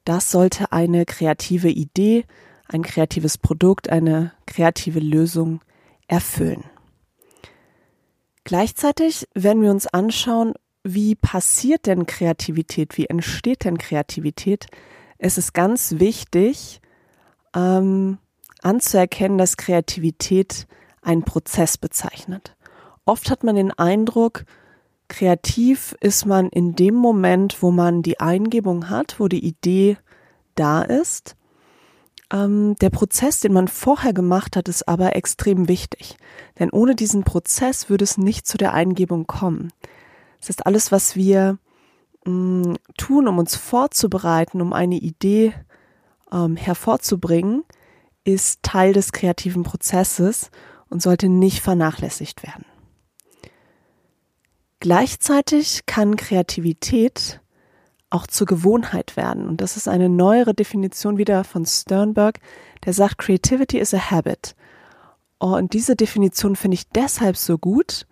Das 0.04 0.30
sollte 0.30 0.72
eine 0.72 1.04
kreative 1.04 1.68
Idee, 1.68 2.24
ein 2.68 2.82
kreatives 2.82 3.36
Produkt, 3.36 3.90
eine 3.90 4.32
kreative 4.46 4.98
Lösung 4.98 5.60
erfüllen. 6.08 6.64
Gleichzeitig 8.44 9.28
werden 9.34 9.60
wir 9.62 9.70
uns 9.70 9.86
anschauen, 9.86 10.54
wie 10.84 11.16
passiert 11.16 11.84
denn 11.84 12.06
Kreativität, 12.06 12.96
wie 12.96 13.06
entsteht 13.06 13.64
denn 13.64 13.76
Kreativität, 13.76 14.68
es 15.18 15.36
ist 15.36 15.52
ganz 15.52 15.98
wichtig 15.98 16.80
ähm, 17.54 18.18
anzuerkennen, 18.62 19.38
dass 19.38 19.56
Kreativität 19.56 20.66
einen 21.02 21.22
Prozess 21.22 21.78
bezeichnet. 21.78 22.56
Oft 23.04 23.30
hat 23.30 23.44
man 23.44 23.56
den 23.56 23.72
Eindruck, 23.72 24.44
kreativ 25.08 25.96
ist 26.00 26.26
man 26.26 26.48
in 26.48 26.74
dem 26.74 26.94
Moment, 26.94 27.62
wo 27.62 27.70
man 27.70 28.02
die 28.02 28.18
Eingebung 28.18 28.90
hat, 28.90 29.20
wo 29.20 29.28
die 29.28 29.44
Idee 29.44 29.96
da 30.56 30.82
ist. 30.82 31.36
Ähm, 32.32 32.74
der 32.80 32.90
Prozess, 32.90 33.38
den 33.38 33.52
man 33.52 33.68
vorher 33.68 34.12
gemacht 34.12 34.56
hat, 34.56 34.68
ist 34.68 34.88
aber 34.88 35.14
extrem 35.14 35.68
wichtig. 35.68 36.16
Denn 36.58 36.70
ohne 36.70 36.96
diesen 36.96 37.22
Prozess 37.22 37.88
würde 37.88 38.02
es 38.02 38.18
nicht 38.18 38.48
zu 38.48 38.58
der 38.58 38.74
Eingebung 38.74 39.28
kommen. 39.28 39.72
Das 40.40 40.50
ist 40.50 40.66
alles, 40.66 40.90
was 40.90 41.14
wir 41.14 41.58
mh, 42.24 42.74
tun, 42.96 43.28
um 43.28 43.38
uns 43.38 43.54
vorzubereiten, 43.54 44.60
um 44.60 44.72
eine 44.72 44.96
Idee 44.96 45.54
ähm, 46.32 46.56
hervorzubringen, 46.56 47.62
ist 48.26 48.62
Teil 48.62 48.92
des 48.92 49.12
kreativen 49.12 49.62
Prozesses 49.62 50.50
und 50.88 51.00
sollte 51.00 51.28
nicht 51.28 51.60
vernachlässigt 51.60 52.42
werden. 52.42 52.64
Gleichzeitig 54.80 55.86
kann 55.86 56.16
Kreativität 56.16 57.40
auch 58.10 58.26
zur 58.26 58.46
Gewohnheit 58.46 59.16
werden. 59.16 59.48
Und 59.48 59.60
das 59.60 59.76
ist 59.76 59.88
eine 59.88 60.08
neuere 60.08 60.54
Definition 60.54 61.18
wieder 61.18 61.44
von 61.44 61.64
Sternberg, 61.64 62.40
der 62.84 62.92
sagt, 62.92 63.18
Creativity 63.18 63.78
is 63.78 63.94
a 63.94 64.10
habit. 64.10 64.54
Und 65.38 65.72
diese 65.72 65.96
Definition 65.96 66.56
finde 66.56 66.76
ich 66.76 66.88
deshalb 66.88 67.36
so 67.36 67.58
gut, 67.58 68.06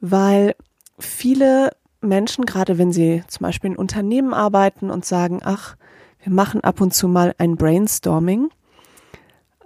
weil 0.00 0.54
viele 0.98 1.70
Menschen, 2.00 2.46
gerade 2.46 2.78
wenn 2.78 2.92
sie 2.92 3.22
zum 3.28 3.44
Beispiel 3.44 3.70
in 3.70 3.76
Unternehmen 3.76 4.34
arbeiten 4.34 4.90
und 4.90 5.04
sagen, 5.04 5.40
ach, 5.44 5.76
wir 6.22 6.32
machen 6.32 6.62
ab 6.62 6.80
und 6.80 6.94
zu 6.94 7.08
mal 7.08 7.34
ein 7.38 7.56
Brainstorming, 7.56 8.50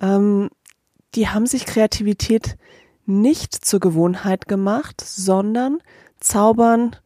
ähm, 0.01 0.51
die 1.15 1.29
haben 1.29 1.47
sich 1.47 1.67
Kreativität 1.67 2.57
nicht 3.07 3.55
zur 3.55 3.81
Gewohnheit 3.81 4.49
gemacht, 4.49 5.01
sondern 5.01 5.79
zaubern 6.21 6.97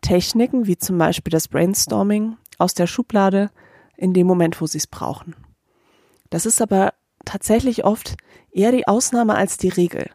Techniken 0.00 0.66
wie 0.66 0.78
zum 0.78 0.98
Beispiel 0.98 1.30
das 1.30 1.48
Brainstorming 1.48 2.36
aus 2.58 2.74
der 2.74 2.86
Schublade 2.86 3.50
in 3.96 4.14
dem 4.14 4.26
Moment, 4.26 4.60
wo 4.60 4.66
sie 4.66 4.78
es 4.78 4.86
brauchen. 4.86 5.34
Das 6.30 6.46
ist 6.46 6.62
aber 6.62 6.94
tatsächlich 7.24 7.84
oft 7.84 8.16
eher 8.50 8.72
die 8.72 8.86
Ausnahme 8.86 9.34
als 9.34 9.56
die 9.56 9.68
Regel. 9.68 10.10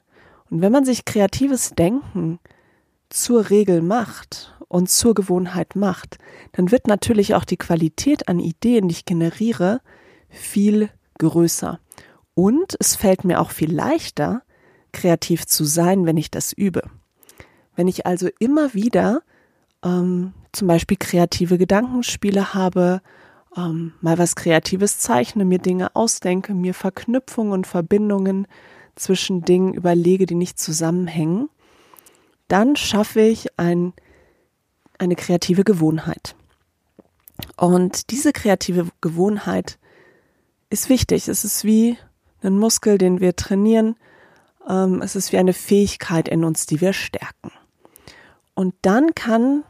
Und 0.49 0.61
wenn 0.61 0.71
man 0.71 0.85
sich 0.85 1.05
kreatives 1.05 1.71
Denken 1.71 2.39
zur 3.09 3.49
Regel 3.49 3.81
macht 3.81 4.55
und 4.67 4.89
zur 4.89 5.13
Gewohnheit 5.13 5.75
macht, 5.75 6.17
dann 6.53 6.71
wird 6.71 6.87
natürlich 6.87 7.35
auch 7.35 7.45
die 7.45 7.57
Qualität 7.57 8.27
an 8.27 8.39
Ideen, 8.39 8.87
die 8.87 8.93
ich 8.93 9.05
generiere, 9.05 9.81
viel 10.29 10.89
größer. 11.19 11.79
Und 12.35 12.75
es 12.79 12.95
fällt 12.95 13.23
mir 13.23 13.39
auch 13.39 13.51
viel 13.51 13.73
leichter, 13.73 14.41
kreativ 14.91 15.45
zu 15.45 15.65
sein, 15.65 16.05
wenn 16.05 16.17
ich 16.17 16.31
das 16.31 16.53
übe. 16.53 16.83
Wenn 17.75 17.87
ich 17.87 18.05
also 18.05 18.29
immer 18.39 18.73
wieder 18.73 19.21
ähm, 19.83 20.33
zum 20.51 20.67
Beispiel 20.67 20.97
kreative 20.97 21.57
Gedankenspiele 21.57 22.53
habe, 22.53 23.01
ähm, 23.57 23.93
mal 24.01 24.17
was 24.17 24.35
Kreatives 24.35 24.99
zeichne, 24.99 25.45
mir 25.45 25.59
Dinge 25.59 25.95
ausdenke, 25.95 26.53
mir 26.53 26.73
Verknüpfungen 26.73 27.53
und 27.53 27.67
Verbindungen 27.67 28.47
zwischen 28.95 29.43
Dingen 29.43 29.73
überlege, 29.73 30.25
die 30.25 30.35
nicht 30.35 30.59
zusammenhängen, 30.59 31.49
dann 32.47 32.75
schaffe 32.75 33.21
ich 33.21 33.59
ein, 33.59 33.93
eine 34.99 35.15
kreative 35.15 35.63
Gewohnheit. 35.63 36.35
Und 37.57 38.11
diese 38.11 38.31
kreative 38.31 38.87
Gewohnheit 39.01 39.79
ist 40.69 40.89
wichtig. 40.89 41.27
Es 41.27 41.43
ist 41.43 41.63
wie 41.63 41.97
ein 42.43 42.57
Muskel, 42.57 42.97
den 42.97 43.19
wir 43.19 43.35
trainieren. 43.35 43.95
Ähm, 44.67 45.01
es 45.01 45.15
ist 45.15 45.31
wie 45.31 45.37
eine 45.37 45.53
Fähigkeit 45.53 46.27
in 46.27 46.43
uns, 46.43 46.65
die 46.65 46.81
wir 46.81 46.93
stärken. 46.93 47.51
Und 48.53 48.75
dann 48.81 49.15
kann 49.15 49.63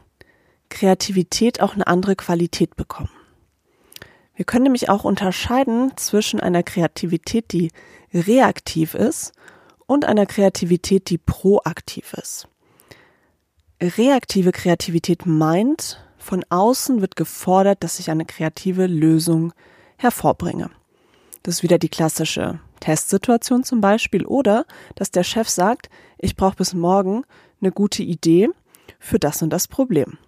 Kreativität 0.68 1.60
auch 1.60 1.74
eine 1.74 1.86
andere 1.86 2.16
Qualität 2.16 2.76
bekommen. 2.76 3.10
Wir 4.34 4.44
können 4.44 4.64
nämlich 4.64 4.88
auch 4.88 5.04
unterscheiden 5.04 5.92
zwischen 5.96 6.40
einer 6.40 6.62
Kreativität, 6.62 7.52
die 7.52 7.70
reaktiv 8.12 8.94
ist 8.94 9.32
und 9.86 10.04
einer 10.04 10.26
Kreativität, 10.26 11.08
die 11.10 11.18
proaktiv 11.18 12.14
ist. 12.14 12.48
Reaktive 13.80 14.52
Kreativität 14.52 15.26
meint, 15.26 16.00
von 16.18 16.44
außen 16.48 17.00
wird 17.00 17.16
gefordert, 17.16 17.84
dass 17.84 17.98
ich 17.98 18.10
eine 18.10 18.24
kreative 18.24 18.86
Lösung 18.86 19.52
hervorbringe. 19.98 20.70
Das 21.44 21.56
ist 21.56 21.62
wieder 21.62 21.78
die 21.78 21.90
klassische 21.90 22.58
Testsituation 22.80 23.64
zum 23.64 23.80
Beispiel. 23.80 24.24
Oder 24.26 24.64
dass 24.96 25.10
der 25.10 25.22
Chef 25.22 25.48
sagt, 25.48 25.88
ich 26.18 26.36
brauche 26.36 26.56
bis 26.56 26.74
morgen 26.74 27.22
eine 27.60 27.70
gute 27.70 28.02
Idee 28.02 28.48
für 28.98 29.18
das 29.18 29.42
und 29.42 29.50
das 29.50 29.68
Problem. 29.68 30.18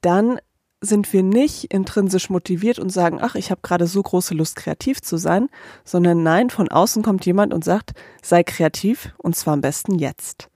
Dann 0.00 0.40
sind 0.80 1.12
wir 1.12 1.22
nicht 1.22 1.72
intrinsisch 1.72 2.30
motiviert 2.30 2.78
und 2.78 2.90
sagen, 2.90 3.18
ach, 3.20 3.36
ich 3.36 3.50
habe 3.50 3.60
gerade 3.62 3.86
so 3.86 4.02
große 4.02 4.34
Lust, 4.34 4.56
kreativ 4.56 5.00
zu 5.00 5.16
sein, 5.16 5.48
sondern 5.84 6.22
nein, 6.22 6.50
von 6.50 6.68
außen 6.68 7.02
kommt 7.02 7.24
jemand 7.24 7.54
und 7.54 7.62
sagt, 7.62 7.92
sei 8.22 8.42
kreativ 8.42 9.14
und 9.18 9.36
zwar 9.36 9.54
am 9.54 9.60
besten 9.60 9.98
jetzt. 9.98 10.48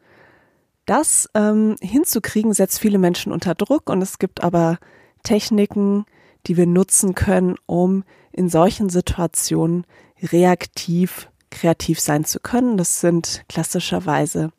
Das 0.86 1.28
ähm, 1.34 1.76
hinzukriegen 1.80 2.54
setzt 2.54 2.80
viele 2.80 2.98
Menschen 2.98 3.30
unter 3.30 3.54
Druck 3.54 3.90
und 3.90 4.02
es 4.02 4.18
gibt 4.18 4.42
aber 4.42 4.78
Techniken, 5.22 6.06
die 6.46 6.56
wir 6.56 6.66
nutzen 6.66 7.14
können, 7.14 7.56
um 7.66 8.04
in 8.32 8.48
solchen 8.48 8.88
Situationen 8.88 9.84
reaktiv 10.22 11.28
kreativ 11.50 12.00
sein 12.00 12.24
zu 12.24 12.40
können. 12.40 12.76
Das 12.76 13.00
sind 13.00 13.44
klassischerweise 13.48 14.50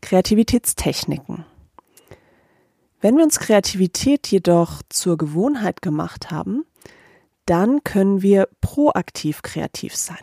Kreativitätstechniken. 0.00 1.44
Wenn 3.00 3.16
wir 3.16 3.24
uns 3.24 3.38
Kreativität 3.38 4.26
jedoch 4.26 4.82
zur 4.88 5.16
Gewohnheit 5.16 5.80
gemacht 5.80 6.30
haben, 6.30 6.64
dann 7.46 7.82
können 7.82 8.22
wir 8.22 8.48
proaktiv 8.60 9.42
kreativ 9.42 9.96
sein. 9.96 10.18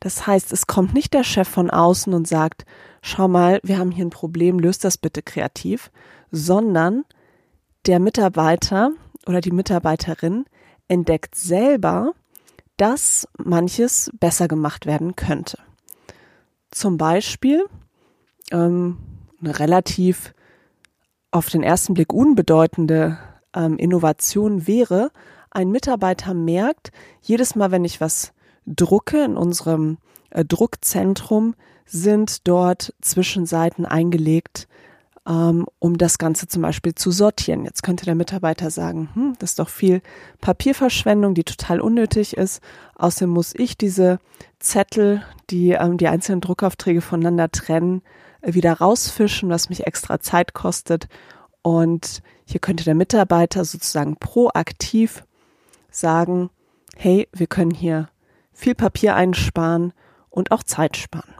Das 0.00 0.26
heißt, 0.26 0.52
es 0.52 0.66
kommt 0.66 0.92
nicht 0.92 1.14
der 1.14 1.24
Chef 1.24 1.48
von 1.48 1.70
außen 1.70 2.12
und 2.12 2.28
sagt, 2.28 2.66
schau 3.00 3.26
mal, 3.26 3.58
wir 3.62 3.78
haben 3.78 3.90
hier 3.90 4.04
ein 4.04 4.10
Problem, 4.10 4.58
löst 4.58 4.84
das 4.84 4.98
bitte 4.98 5.22
kreativ, 5.22 5.90
sondern 6.30 7.04
der 7.86 8.00
Mitarbeiter 8.00 8.92
oder 9.26 9.40
die 9.40 9.50
Mitarbeiterin 9.50 10.44
entdeckt 10.88 11.34
selber, 11.34 12.12
dass 12.76 13.28
manches 13.38 14.10
besser 14.18 14.48
gemacht 14.48 14.86
werden 14.86 15.16
könnte. 15.16 15.58
Zum 16.70 16.96
Beispiel 16.96 17.64
ähm, 18.50 18.98
eine 19.40 19.58
relativ 19.58 20.34
auf 21.30 21.48
den 21.48 21.62
ersten 21.62 21.94
Blick 21.94 22.12
unbedeutende 22.12 23.18
ähm, 23.54 23.76
Innovation 23.78 24.66
wäre, 24.66 25.10
ein 25.50 25.70
Mitarbeiter 25.70 26.34
merkt, 26.34 26.90
jedes 27.22 27.54
Mal, 27.54 27.70
wenn 27.70 27.84
ich 27.84 28.00
was 28.00 28.32
drucke 28.66 29.24
in 29.24 29.36
unserem 29.36 29.98
äh, 30.30 30.44
Druckzentrum, 30.44 31.54
sind 31.86 32.48
dort 32.48 32.94
Zwischenseiten 33.00 33.84
eingelegt, 33.84 34.68
ähm, 35.26 35.66
um 35.78 35.96
das 35.96 36.18
Ganze 36.18 36.46
zum 36.46 36.62
Beispiel 36.62 36.94
zu 36.94 37.10
sortieren. 37.10 37.64
Jetzt 37.64 37.82
könnte 37.82 38.04
der 38.04 38.14
Mitarbeiter 38.14 38.70
sagen, 38.70 39.08
hm, 39.14 39.34
das 39.38 39.50
ist 39.50 39.58
doch 39.58 39.68
viel 39.68 40.02
Papierverschwendung, 40.40 41.34
die 41.34 41.44
total 41.44 41.80
unnötig 41.80 42.36
ist. 42.36 42.62
Außerdem 42.96 43.30
muss 43.30 43.54
ich 43.54 43.78
diese 43.78 44.18
Zettel, 44.58 45.22
die 45.50 45.70
ähm, 45.70 45.96
die 45.96 46.08
einzelnen 46.08 46.40
Druckaufträge 46.40 47.00
voneinander 47.00 47.50
trennen, 47.50 48.02
äh, 48.42 48.54
wieder 48.54 48.74
rausfischen, 48.74 49.48
was 49.48 49.68
mich 49.70 49.86
extra 49.86 50.20
Zeit 50.20 50.52
kostet. 50.52 51.08
Und 51.62 52.22
hier 52.44 52.60
könnte 52.60 52.84
der 52.84 52.94
Mitarbeiter 52.94 53.64
sozusagen 53.64 54.16
proaktiv 54.16 55.24
sagen, 55.90 56.50
hey, 56.96 57.28
wir 57.32 57.46
können 57.46 57.70
hier 57.70 58.10
viel 58.52 58.74
Papier 58.74 59.16
einsparen 59.16 59.92
und 60.28 60.52
auch 60.52 60.62
Zeit 60.62 60.96
sparen. 60.96 61.32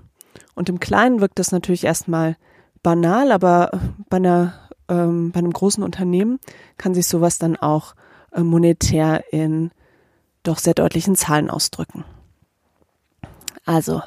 Und 0.55 0.69
im 0.69 0.81
Kleinen 0.81 1.21
wirkt 1.21 1.39
das 1.39 1.53
natürlich 1.53 1.85
erstmal 1.85 2.37
banal, 2.85 3.33
aber 3.33 3.81
bei, 4.09 4.19
einer, 4.19 4.53
ähm, 4.89 5.33
bei 5.33 5.41
einem 5.41 5.53
großen 5.53 5.83
Unternehmen 5.83 6.39
kann 6.79 6.95
sich 6.95 7.09
sowas 7.09 7.39
dann 7.39 7.57
auch 7.57 7.97
äh, 8.31 8.43
monetär 8.43 9.25
in 9.33 9.73
doch 10.45 10.59
sehr 10.59 10.75
deutlichen 10.75 11.17
Zahlen 11.17 11.51
ausdrücken. 11.51 12.05
Also 13.65 14.03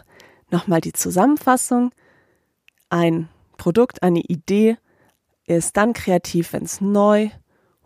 nochmal 0.52 0.80
die 0.80 0.94
Zusammenfassung. 0.94 1.92
Ein 2.90 3.28
Produkt, 3.58 4.04
eine 4.04 4.22
Idee 4.22 4.78
ist 5.46 5.76
dann 5.76 5.94
kreativ, 5.94 6.54
wenn 6.54 6.64
es 6.64 6.80
neu, 6.80 7.30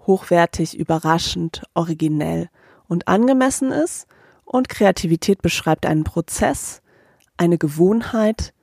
hochwertig, 0.06 0.78
überraschend, 0.78 1.64
originell 1.74 2.50
und 2.88 3.08
angemessen 3.08 3.72
ist. 3.72 4.08
Und 4.44 4.68
Kreativität 4.68 5.42
beschreibt 5.42 5.86
einen 5.86 6.04
Prozess, 6.04 6.82
eine 7.38 7.58
Gewohnheit 7.58 8.54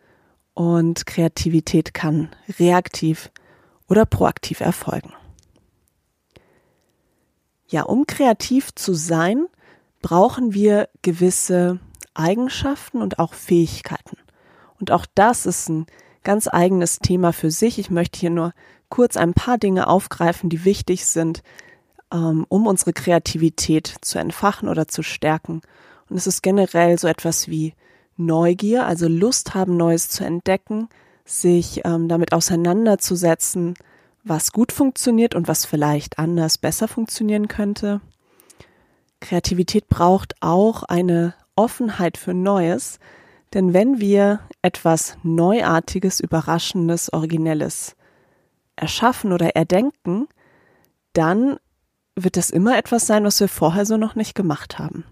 und 0.58 1.06
Kreativität 1.06 1.94
kann 1.94 2.30
reaktiv 2.58 3.30
oder 3.88 4.04
proaktiv 4.04 4.58
erfolgen. 4.58 5.12
Ja, 7.68 7.82
um 7.82 8.08
kreativ 8.08 8.74
zu 8.74 8.92
sein, 8.94 9.46
brauchen 10.02 10.54
wir 10.54 10.88
gewisse 11.02 11.78
Eigenschaften 12.12 13.02
und 13.02 13.20
auch 13.20 13.34
Fähigkeiten. 13.34 14.16
Und 14.80 14.90
auch 14.90 15.06
das 15.14 15.46
ist 15.46 15.68
ein 15.68 15.86
ganz 16.24 16.48
eigenes 16.48 16.98
Thema 16.98 17.32
für 17.32 17.52
sich. 17.52 17.78
Ich 17.78 17.88
möchte 17.88 18.18
hier 18.18 18.30
nur 18.30 18.52
kurz 18.88 19.16
ein 19.16 19.34
paar 19.34 19.58
Dinge 19.58 19.86
aufgreifen, 19.86 20.50
die 20.50 20.64
wichtig 20.64 21.06
sind, 21.06 21.44
ähm, 22.12 22.44
um 22.48 22.66
unsere 22.66 22.92
Kreativität 22.92 23.94
zu 24.00 24.18
entfachen 24.18 24.68
oder 24.68 24.88
zu 24.88 25.04
stärken. 25.04 25.62
Und 26.10 26.16
es 26.16 26.26
ist 26.26 26.42
generell 26.42 26.98
so 26.98 27.06
etwas 27.06 27.46
wie 27.46 27.74
Neugier, 28.18 28.86
also 28.86 29.08
Lust 29.08 29.54
haben, 29.54 29.76
Neues 29.76 30.10
zu 30.10 30.24
entdecken, 30.24 30.88
sich 31.24 31.82
ähm, 31.84 32.08
damit 32.08 32.32
auseinanderzusetzen, 32.32 33.74
was 34.24 34.52
gut 34.52 34.72
funktioniert 34.72 35.34
und 35.34 35.48
was 35.48 35.64
vielleicht 35.64 36.18
anders 36.18 36.58
besser 36.58 36.88
funktionieren 36.88 37.48
könnte. 37.48 38.00
Kreativität 39.20 39.88
braucht 39.88 40.34
auch 40.40 40.82
eine 40.82 41.34
Offenheit 41.56 42.16
für 42.18 42.34
Neues, 42.34 42.98
denn 43.54 43.72
wenn 43.72 44.00
wir 44.00 44.40
etwas 44.62 45.16
Neuartiges, 45.22 46.20
Überraschendes, 46.20 47.12
Originelles 47.12 47.96
erschaffen 48.76 49.32
oder 49.32 49.56
erdenken, 49.56 50.28
dann 51.12 51.58
wird 52.14 52.36
das 52.36 52.50
immer 52.50 52.76
etwas 52.76 53.06
sein, 53.06 53.24
was 53.24 53.40
wir 53.40 53.48
vorher 53.48 53.86
so 53.86 53.96
noch 53.96 54.14
nicht 54.14 54.34
gemacht 54.34 54.78
haben. 54.78 55.04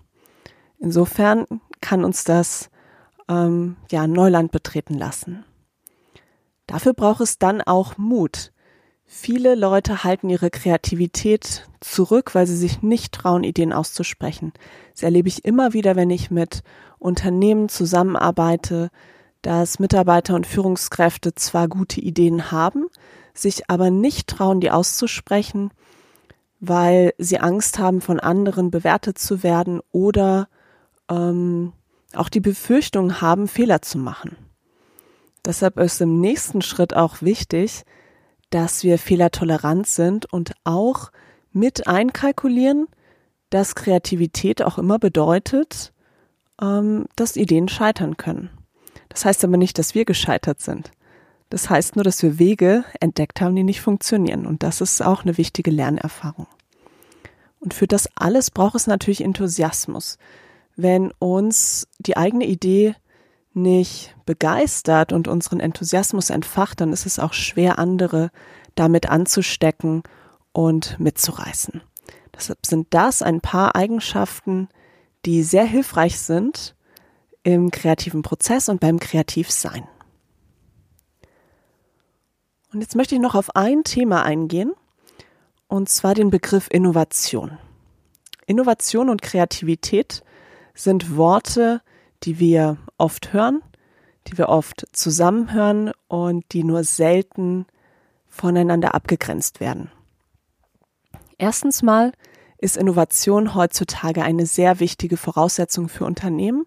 Insofern 0.79 1.47
kann 1.81 2.05
uns 2.05 2.25
das 2.25 2.69
ähm, 3.29 3.77
ja 3.91 4.07
Neuland 4.07 4.53
betreten 4.53 4.95
lassen. 4.95 5.45
Dafür 6.67 6.95
braucht 6.95 7.21
es 7.21 7.39
dann 7.39 7.63
auch 7.63 7.97
Mut. 7.97 8.53
Viele 9.05 9.55
Leute 9.55 10.03
halten 10.03 10.29
ihre 10.29 10.51
Kreativität 10.51 11.69
zurück, 11.81 12.35
weil 12.35 12.47
sie 12.47 12.57
sich 12.57 12.83
nicht 12.83 13.15
trauen, 13.15 13.45
Ideen 13.45 13.73
auszusprechen. 13.73 14.53
Das 14.93 15.05
erlebe 15.05 15.29
ich 15.29 15.45
immer 15.45 15.73
wieder, 15.73 15.95
wenn 15.95 16.11
ich 16.11 16.33
mit 16.33 16.65
Unternehmen 16.99 17.69
zusammenarbeite, 17.69 18.91
dass 19.43 19.79
Mitarbeiter 19.79 20.35
und 20.35 20.47
Führungskräfte 20.47 21.37
zwar 21.37 21.69
gute 21.69 22.01
Ideen 22.01 22.51
haben, 22.51 22.87
sich 23.33 23.71
aber 23.71 23.91
nicht 23.91 24.27
trauen, 24.27 24.61
die 24.61 24.73
auszusprechen, 24.73 25.71
weil 26.59 27.15
sie 27.17 27.39
Angst 27.39 27.79
haben, 27.79 28.01
von 28.01 28.19
anderen 28.19 28.73
bewertet 28.73 29.19
zu 29.19 29.45
werden 29.45 29.81
oder 29.93 30.49
ähm, 31.09 31.73
auch 32.17 32.29
die 32.29 32.41
Befürchtung 32.41 33.21
haben, 33.21 33.49
Fehler 33.49 33.83
zu 33.83 33.99
machen. 33.99 34.37
Deshalb 35.45 35.79
ist 35.79 36.01
im 36.01 36.21
nächsten 36.21 36.63
Schritt 36.63 36.95
auch 36.95 37.23
wichtig, 37.23 37.85
dass 38.51 38.83
wir 38.83 38.99
fehlertolerant 38.99 39.87
sind 39.87 40.27
und 40.33 40.53
auch 40.65 41.11
mit 41.53 41.87
einkalkulieren, 41.87 42.87
dass 43.51 43.75
Kreativität 43.75 44.63
auch 44.63 44.79
immer 44.79 44.99
bedeutet, 44.99 45.93
ähm, 46.61 47.07
dass 47.17 47.37
Ideen 47.37 47.69
scheitern 47.69 48.17
können. 48.17 48.51
Das 49.09 49.25
heißt 49.25 49.45
aber 49.45 49.57
nicht, 49.57 49.79
dass 49.79 49.95
wir 49.95 50.05
gescheitert 50.05 50.61
sind. 50.61 50.91
Das 51.49 51.71
heißt 51.71 51.97
nur, 51.97 52.05
dass 52.05 52.23
wir 52.23 52.39
Wege 52.39 52.85
entdeckt 53.01 53.41
haben, 53.41 53.55
die 53.55 53.63
nicht 53.63 53.81
funktionieren. 53.81 54.47
Und 54.47 54.63
das 54.63 54.81
ist 54.81 55.01
auch 55.01 55.23
eine 55.23 55.39
wichtige 55.39 55.71
Lernerfahrung. 55.71 56.49
Und 57.61 57.73
für 57.73 57.87
das 57.87 58.09
alles 58.17 58.51
braucht 58.51 58.75
es 58.75 58.87
natürlich 58.87 59.23
Enthusiasmus. 59.23 60.19
Wenn 60.77 61.13
uns 61.19 61.89
die 61.99 62.17
eigene 62.17 62.45
Idee 62.45 62.95
nicht 63.55 64.15
begeistert 64.27 65.13
und 65.13 65.27
unseren 65.29 65.61
Enthusiasmus 65.61 66.31
entfacht, 66.31 66.81
dann 66.81 66.93
ist 66.93 67.07
es 67.07 67.19
auch 67.19 67.33
schwer, 67.33 67.79
andere 67.79 68.31
damit 68.75 69.09
anzustecken 69.09 70.03
und 70.53 71.01
mitzureißen. 71.01 71.81
Deshalb 72.35 72.67
sind 72.67 72.89
das 72.91 73.23
ein 73.23 73.41
paar 73.41 73.75
Eigenschaften, 73.75 74.69
die 75.25 75.43
sehr 75.43 75.65
hilfreich 75.65 76.19
sind 76.21 76.77
im 77.43 77.71
kreativen 77.71 78.23
Prozess 78.23 78.69
und 78.69 78.81
beim 78.81 79.01
Kreativsein. 79.01 79.89
Und 82.73 82.83
jetzt 82.83 82.95
möchte 82.95 83.15
ich 83.15 83.21
noch 83.21 83.35
auf 83.35 83.57
ein 83.57 83.85
Thema 83.85 84.23
eingehen, 84.23 84.75
und 85.69 85.89
zwar 85.89 86.15
den 86.15 86.31
Begriff 86.31 86.69
Innovation. 86.71 87.59
Innovation 88.47 89.09
und 89.09 89.23
Kreativität 89.23 90.23
sind 90.77 91.17
Worte, 91.17 91.81
die 92.23 92.39
wir 92.39 92.77
oft 92.99 93.33
hören, 93.33 93.63
die 94.29 94.39
wir 94.39 94.49
oft 94.49 94.87
zusammenhören 94.93 95.91
und 96.07 96.45
die 96.53 96.63
nur 96.63 96.85
selten 96.85 97.67
voneinander 98.29 98.95
abgegrenzt 98.95 99.61
werden. 99.61 99.91
Erstens 101.39 101.83
mal 101.83 102.13
ist 102.59 102.77
Innovation 102.77 103.55
heutzutage 103.55 104.23
eine 104.23 104.47
sehr 104.47 104.81
wichtige 104.81 105.17
Voraussetzung 105.17 105.89
für 105.89 106.05
Unternehmen, 106.05 106.65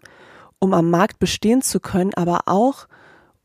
um 0.59 0.73
am 0.73 0.89
Markt 0.89 1.19
bestehen 1.19 1.61
zu 1.61 1.79
können, 1.79 2.13
aber 2.13 2.41
auch 2.45 2.87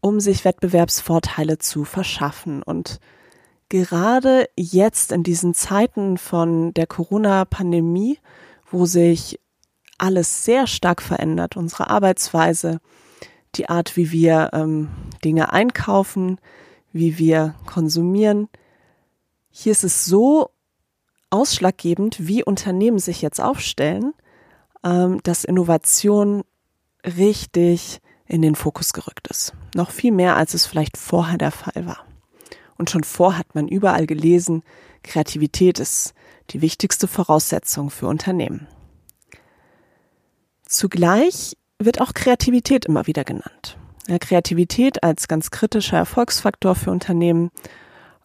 um 0.00 0.20
sich 0.20 0.44
Wettbewerbsvorteile 0.44 1.59
zu 1.59 1.85
verschaffen. 1.85 2.62
Und 2.62 3.00
gerade 3.70 4.48
jetzt 4.57 5.12
in 5.12 5.22
diesen 5.22 5.55
Zeiten 5.55 6.18
von 6.18 6.74
der 6.74 6.87
Corona-Pandemie, 6.87 8.18
wo 8.70 8.85
sich 8.85 9.40
alles 10.04 10.44
sehr 10.44 10.66
stark 10.66 11.00
verändert, 11.00 11.56
unsere 11.56 11.88
Arbeitsweise, 11.88 12.80
die 13.54 13.70
Art, 13.70 13.96
wie 13.96 14.12
wir 14.12 14.50
ähm, 14.52 14.90
Dinge 15.24 15.52
einkaufen, 15.52 16.38
wie 16.92 17.16
wir 17.18 17.54
konsumieren. 17.64 18.48
Hier 19.50 19.72
ist 19.72 19.82
es 19.82 20.04
so 20.04 20.50
ausschlaggebend, 21.30 22.26
wie 22.26 22.44
Unternehmen 22.44 22.98
sich 22.98 23.22
jetzt 23.22 23.40
aufstellen, 23.40 24.12
ähm, 24.84 25.20
dass 25.22 25.44
Innovation 25.44 26.44
richtig 27.04 28.00
in 28.26 28.42
den 28.42 28.56
Fokus 28.56 28.92
gerückt 28.92 29.28
ist. 29.28 29.54
Noch 29.74 29.90
viel 29.90 30.12
mehr, 30.12 30.36
als 30.36 30.52
es 30.52 30.66
vielleicht 30.66 30.98
vorher 30.98 31.38
der 31.38 31.50
Fall 31.50 31.86
war. 31.86 32.04
Und 32.76 32.90
schon 32.90 33.04
vor 33.04 33.38
hat 33.38 33.54
man 33.54 33.68
überall 33.68 34.06
gelesen, 34.06 34.62
Kreativität 35.02 35.78
ist 35.78 36.12
die 36.50 36.60
wichtigste 36.60 37.08
Voraussetzung 37.08 37.90
für 37.90 38.06
Unternehmen. 38.06 38.66
Zugleich 40.66 41.57
wird 41.79 42.00
auch 42.00 42.14
Kreativität 42.14 42.85
immer 42.85 43.07
wieder 43.07 43.24
genannt. 43.24 43.77
Ja, 44.07 44.18
Kreativität 44.18 45.03
als 45.03 45.29
ganz 45.29 45.50
kritischer 45.50 45.96
Erfolgsfaktor 45.96 46.74
für 46.74 46.90
Unternehmen, 46.90 47.50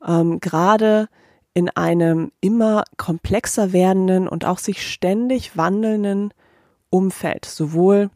ähm, 0.06 0.39
gerade 0.39 1.08
in 1.54 1.69
einem 1.69 2.32
immer 2.41 2.84
komplexer 2.97 3.73
werdenden 3.73 4.28
und 4.28 4.45
auch 4.45 4.60
sich 4.60 4.86
ständig 4.86 5.58
wandelnden 5.58 6.34
Umfeld, 6.89 7.45
sowohl 7.45 8.10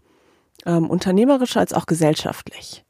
ähm, 0.66 0.90
unternehmerisch 0.90 1.58
als 1.58 1.74
auch 1.74 1.86
gesellschaftlich. 1.86 2.86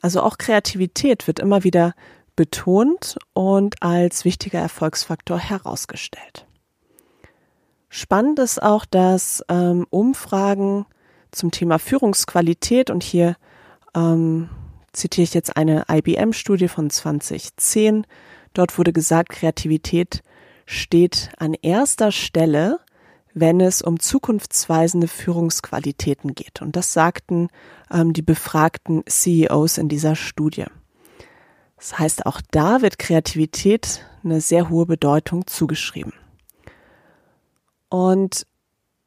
Also 0.00 0.22
auch 0.22 0.38
Kreativität 0.38 1.26
wird 1.26 1.38
immer 1.38 1.64
wieder 1.64 1.94
betont 2.36 3.16
und 3.32 3.82
als 3.82 4.24
wichtiger 4.24 4.60
Erfolgsfaktor 4.60 5.38
herausgestellt. 5.38 6.45
Spannend 7.88 8.38
ist 8.38 8.62
auch, 8.62 8.84
dass 8.84 9.44
ähm, 9.48 9.86
Umfragen 9.90 10.86
zum 11.30 11.50
Thema 11.50 11.78
Führungsqualität 11.78 12.90
und 12.90 13.02
hier 13.02 13.36
ähm, 13.94 14.48
zitiere 14.92 15.24
ich 15.24 15.34
jetzt 15.34 15.56
eine 15.56 15.84
IBM-Studie 15.90 16.68
von 16.68 16.90
2010. 16.90 18.06
Dort 18.54 18.76
wurde 18.78 18.92
gesagt, 18.92 19.30
Kreativität 19.30 20.22
steht 20.64 21.30
an 21.38 21.54
erster 21.54 22.10
Stelle, 22.10 22.80
wenn 23.34 23.60
es 23.60 23.82
um 23.82 24.00
zukunftsweisende 24.00 25.08
Führungsqualitäten 25.08 26.34
geht. 26.34 26.62
Und 26.62 26.74
das 26.74 26.92
sagten 26.92 27.48
ähm, 27.92 28.14
die 28.14 28.22
befragten 28.22 29.04
CEOs 29.06 29.78
in 29.78 29.88
dieser 29.88 30.16
Studie. 30.16 30.64
Das 31.76 31.98
heißt, 31.98 32.24
auch 32.24 32.40
da 32.50 32.80
wird 32.80 32.98
Kreativität 32.98 34.06
eine 34.24 34.40
sehr 34.40 34.70
hohe 34.70 34.86
Bedeutung 34.86 35.46
zugeschrieben. 35.46 36.14
Und 37.88 38.46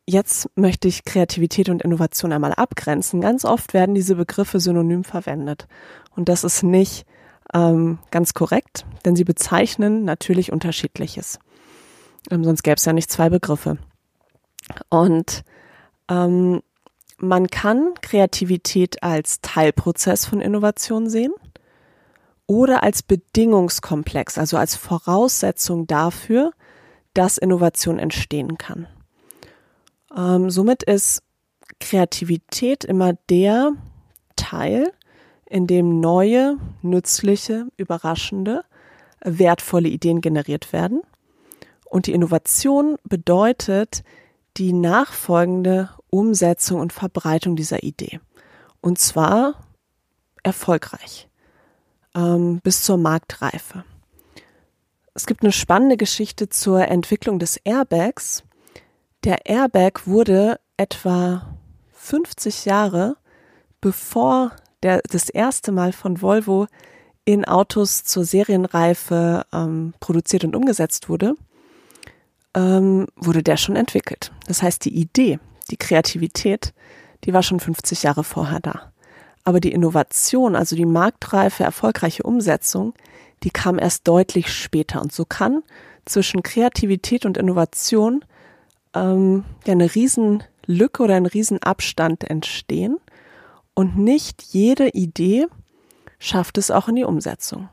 jetzt 0.06 0.50
möchte 0.56 0.88
ich 0.88 1.06
Kreativität 1.06 1.70
und 1.70 1.82
Innovation 1.84 2.32
einmal 2.32 2.54
abgrenzen. 2.54 3.22
Ganz 3.22 3.46
oft 3.46 3.74
werden 3.74 3.96
diese 3.96 4.16
Begriffe 4.16 4.60
synonym 4.60 5.04
verwendet. 5.04 5.68
Und 6.16 6.30
das 6.30 6.44
ist 6.44 6.64
nicht 6.64 7.06
ähm, 7.54 8.00
ganz 8.12 8.34
korrekt, 8.34 8.86
denn 9.06 9.16
sie 9.16 9.24
bezeichnen 9.24 10.04
natürlich 10.04 10.52
unterschiedliches. 10.52 11.40
Ähm, 12.32 12.44
sonst 12.44 12.64
gäbe 12.64 12.76
es 12.76 12.86
ja 12.86 12.94
nicht 12.94 13.12
zwei 13.12 13.30
Begriffe. 13.30 13.78
Und 14.90 15.44
ähm, 16.10 16.62
man 17.18 17.48
kann 17.48 17.94
Kreativität 18.02 19.04
als 19.04 19.42
Teilprozess 19.42 20.26
von 20.26 20.42
Innovation 20.42 21.10
sehen 21.10 21.34
oder 22.48 22.84
als 22.84 23.04
Bedingungskomplex, 23.04 24.38
also 24.38 24.58
als 24.58 24.76
Voraussetzung 24.76 25.86
dafür, 25.86 26.52
dass 27.20 27.38
Innovation 27.38 28.00
entstehen 28.00 28.58
kann. 28.58 28.88
Ähm, 30.16 30.50
somit 30.50 30.84
ist 30.84 31.22
Kreativität 31.82 32.86
immer 32.86 33.12
der 33.30 33.74
Teil, 34.38 34.94
in 35.46 35.68
dem 35.68 36.00
neue, 36.00 36.56
nützliche, 36.82 37.68
überraschende, 37.76 38.64
wertvolle 39.20 39.90
Ideen 39.90 40.22
generiert 40.22 40.72
werden. 40.72 41.02
Und 41.84 42.08
die 42.08 42.14
Innovation 42.14 42.96
bedeutet 43.04 44.06
die 44.56 44.72
nachfolgende 44.72 45.90
Umsetzung 46.10 46.80
und 46.80 46.94
Verbreitung 46.94 47.58
dieser 47.58 47.84
Idee. 47.84 48.22
Und 48.80 48.98
zwar 48.98 49.56
erfolgreich 50.42 51.28
ähm, 52.16 52.62
bis 52.64 52.82
zur 52.84 52.96
Marktreife. 52.96 53.84
Es 55.20 55.26
gibt 55.26 55.44
eine 55.44 55.52
spannende 55.52 55.98
Geschichte 55.98 56.48
zur 56.48 56.88
Entwicklung 56.88 57.40
des 57.40 57.58
Airbags. 57.58 58.46
Der 59.26 59.48
Airbag 59.48 60.06
wurde 60.06 60.62
etwa 60.78 61.58
50 61.92 62.64
Jahre 62.64 63.18
bevor 63.82 64.54
der, 64.82 65.02
das 65.12 65.28
erste 65.28 65.74
Mal 65.74 65.92
von 65.92 66.22
Volvo 66.22 66.68
in 67.26 67.44
Autos 67.44 68.06
zur 68.06 68.24
Serienreife 68.24 69.46
ähm, 69.52 69.94
produziert 70.00 70.46
und 70.46 70.56
umgesetzt 70.56 71.10
wurde, 71.10 71.36
ähm, 72.56 73.06
wurde 73.18 73.44
der 73.44 73.58
schon 73.58 73.76
entwickelt. 73.76 74.32
Das 74.48 74.64
heißt, 74.64 74.86
die 74.86 74.96
Idee, 74.96 75.38
die 75.70 75.76
Kreativität, 75.76 76.74
die 77.26 77.34
war 77.34 77.44
schon 77.44 77.60
50 77.60 78.04
Jahre 78.04 78.24
vorher 78.24 78.62
da. 78.62 78.94
Aber 79.44 79.60
die 79.60 79.74
Innovation, 79.74 80.56
also 80.56 80.78
die 80.78 80.86
marktreife, 80.86 81.66
erfolgreiche 81.66 82.24
Umsetzung, 82.24 82.94
die 83.44 83.50
kam 83.50 83.80
erst 83.80 84.08
deutlich 84.08 84.54
später. 84.54 85.02
Und 85.02 85.12
so 85.12 85.26
kann 85.26 85.64
zwischen 86.06 86.44
Kreativität 86.44 87.26
und 87.26 87.38
Innovation 87.38 88.26
ähm, 88.94 89.46
ja 89.66 89.74
eine 89.74 89.94
Riesenlücke 89.94 91.04
oder 91.04 91.16
ein 91.16 91.26
Riesenabstand 91.26 92.24
entstehen. 92.24 92.98
Und 93.74 93.98
nicht 93.98 94.42
jede 94.42 94.90
Idee 94.90 95.48
schafft 96.18 96.58
es 96.58 96.72
auch 96.72 96.88
in 96.90 96.96
die 96.96 97.06
Umsetzung. 97.06 97.70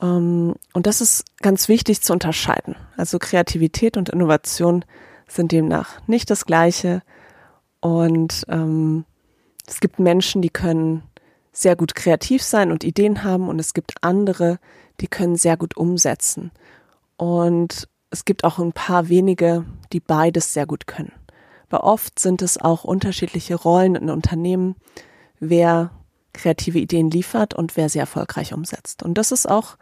Ähm, 0.00 0.54
und 0.72 0.86
das 0.86 1.00
ist 1.00 1.24
ganz 1.40 1.68
wichtig 1.68 2.00
zu 2.02 2.12
unterscheiden. 2.12 2.76
Also 2.96 3.18
Kreativität 3.18 3.96
und 3.96 4.08
Innovation 4.08 4.84
sind 5.28 5.52
demnach 5.52 6.06
nicht 6.06 6.30
das 6.30 6.44
gleiche. 6.46 7.02
Und 7.80 8.44
ähm, 8.48 9.04
es 9.66 9.80
gibt 9.80 9.98
Menschen, 9.98 10.42
die 10.42 10.50
können 10.50 11.02
sehr 11.52 11.76
gut 11.76 11.94
kreativ 11.94 12.42
sein 12.42 12.70
und 12.70 12.84
Ideen 12.84 13.24
haben 13.24 13.48
und 13.48 13.58
es 13.58 13.74
gibt 13.74 13.94
andere, 14.02 14.58
die 15.00 15.08
können 15.08 15.36
sehr 15.36 15.56
gut 15.56 15.76
umsetzen. 15.76 16.52
Und 17.16 17.88
es 18.10 18.24
gibt 18.24 18.44
auch 18.44 18.58
ein 18.58 18.72
paar 18.72 19.08
wenige, 19.08 19.64
die 19.92 20.00
beides 20.00 20.52
sehr 20.52 20.66
gut 20.66 20.86
können. 20.86 21.12
Aber 21.68 21.84
oft 21.84 22.18
sind 22.18 22.42
es 22.42 22.58
auch 22.58 22.84
unterschiedliche 22.84 23.54
Rollen 23.54 23.94
in 23.94 24.10
Unternehmen, 24.10 24.76
wer 25.38 25.90
kreative 26.32 26.78
Ideen 26.78 27.10
liefert 27.10 27.54
und 27.54 27.76
wer 27.76 27.88
sie 27.88 27.98
erfolgreich 27.98 28.52
umsetzt. 28.52 29.02
Und 29.02 29.14
das 29.14 29.32
ist 29.32 29.48
auch 29.48 29.76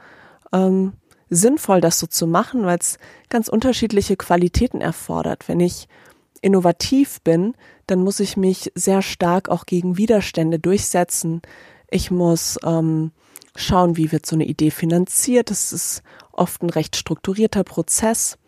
ähm, 0.53 0.95
sinnvoll, 1.31 1.81
das 1.81 1.99
so 1.99 2.07
zu 2.07 2.27
machen, 2.27 2.65
weil 2.65 2.79
es 2.79 2.99
ganz 3.29 3.49
unterschiedliche 3.49 4.17
Qualitäten 4.17 4.81
erfordert. 4.81 5.49
Wenn 5.49 5.61
ich 5.61 5.89
innovativ 6.39 7.21
bin, 7.23 7.55
dann 7.87 8.01
muss 8.01 8.21
ich 8.21 8.37
mich 8.37 8.73
sehr 8.75 9.03
stark 9.03 9.49
auch 9.49 9.67
gegen 9.67 9.97
Widerstände 9.97 10.59
durchsetzen. 10.59 11.43
Ich 11.91 12.11
muss 12.11 12.59
ähm, 12.65 13.13
schauen, 13.57 13.97
wie 13.97 14.13
wird 14.13 14.27
so 14.27 14.37
eine 14.37 14.47
Idee 14.47 14.71
finanziert. 14.71 15.51
Das 15.51 15.73
ist 15.73 16.03
oft 16.33 16.63
ein 16.63 16.71
recht 16.71 16.97
strukturierter 16.97 17.65
Prozess. 17.65 18.39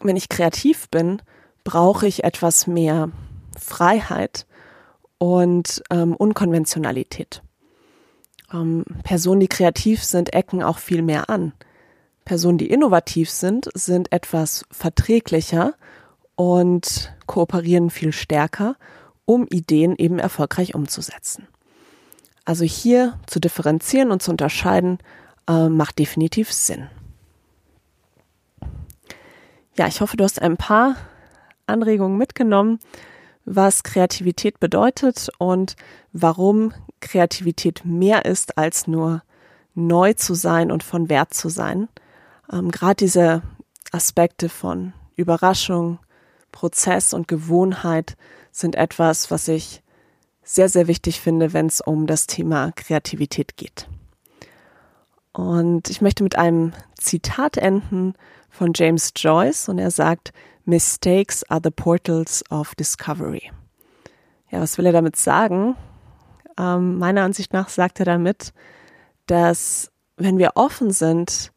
Wenn 0.00 0.16
ich 0.16 0.28
kreativ 0.28 0.88
bin, 0.90 1.22
brauche 1.64 2.06
ich 2.06 2.24
etwas 2.24 2.66
mehr 2.66 3.10
Freiheit 3.58 4.46
und 5.18 5.82
ähm, 5.90 6.14
Unkonventionalität. 6.14 7.42
Ähm, 8.52 8.84
Personen, 9.02 9.40
die 9.40 9.48
kreativ 9.48 10.02
sind, 10.02 10.34
ecken 10.34 10.62
auch 10.62 10.78
viel 10.78 11.02
mehr 11.02 11.30
an. 11.30 11.52
Personen, 12.24 12.58
die 12.58 12.70
innovativ 12.70 13.30
sind, 13.30 13.68
sind 13.74 14.12
etwas 14.12 14.64
verträglicher 14.70 15.74
und 16.36 17.14
kooperieren 17.26 17.90
viel 17.90 18.12
stärker, 18.12 18.76
um 19.24 19.46
Ideen 19.46 19.96
eben 19.96 20.18
erfolgreich 20.18 20.74
umzusetzen. 20.74 21.48
Also 22.44 22.64
hier 22.64 23.18
zu 23.26 23.40
differenzieren 23.40 24.10
und 24.10 24.22
zu 24.22 24.30
unterscheiden, 24.30 24.98
äh, 25.48 25.68
macht 25.68 25.98
definitiv 25.98 26.52
Sinn. 26.52 26.88
Ja, 29.76 29.86
ich 29.88 30.00
hoffe, 30.00 30.16
du 30.16 30.24
hast 30.24 30.40
ein 30.40 30.56
paar 30.56 30.96
Anregungen 31.66 32.18
mitgenommen, 32.18 32.78
was 33.44 33.82
Kreativität 33.82 34.60
bedeutet 34.60 35.28
und 35.38 35.76
warum 36.12 36.72
Kreativität 37.00 37.84
mehr 37.84 38.24
ist 38.24 38.56
als 38.56 38.86
nur 38.86 39.22
neu 39.74 40.14
zu 40.14 40.34
sein 40.34 40.70
und 40.70 40.82
von 40.82 41.08
Wert 41.08 41.34
zu 41.34 41.48
sein. 41.48 41.88
Ähm, 42.52 42.70
Gerade 42.70 42.96
diese 42.96 43.42
Aspekte 43.90 44.48
von 44.48 44.92
Überraschung, 45.16 45.98
Prozess 46.54 47.12
und 47.12 47.26
Gewohnheit 47.26 48.16
sind 48.52 48.76
etwas, 48.76 49.32
was 49.32 49.48
ich 49.48 49.82
sehr, 50.44 50.68
sehr 50.68 50.86
wichtig 50.86 51.20
finde, 51.20 51.52
wenn 51.52 51.66
es 51.66 51.80
um 51.80 52.06
das 52.06 52.28
Thema 52.28 52.70
Kreativität 52.76 53.56
geht. 53.56 53.88
Und 55.32 55.90
ich 55.90 56.00
möchte 56.00 56.22
mit 56.22 56.38
einem 56.38 56.72
Zitat 56.96 57.56
enden 57.56 58.14
von 58.50 58.70
James 58.72 59.12
Joyce 59.16 59.68
und 59.68 59.78
er 59.80 59.90
sagt, 59.90 60.32
Mistakes 60.64 61.42
are 61.50 61.60
the 61.62 61.72
portals 61.72 62.48
of 62.50 62.76
discovery. 62.76 63.50
Ja, 64.50 64.60
was 64.60 64.78
will 64.78 64.86
er 64.86 64.92
damit 64.92 65.16
sagen? 65.16 65.74
Ähm, 66.56 66.98
meiner 66.98 67.22
Ansicht 67.22 67.52
nach 67.52 67.68
sagt 67.68 67.98
er 67.98 68.06
damit, 68.06 68.52
dass 69.26 69.90
wenn 70.16 70.38
wir 70.38 70.52
offen 70.54 70.92
sind, 70.92 71.50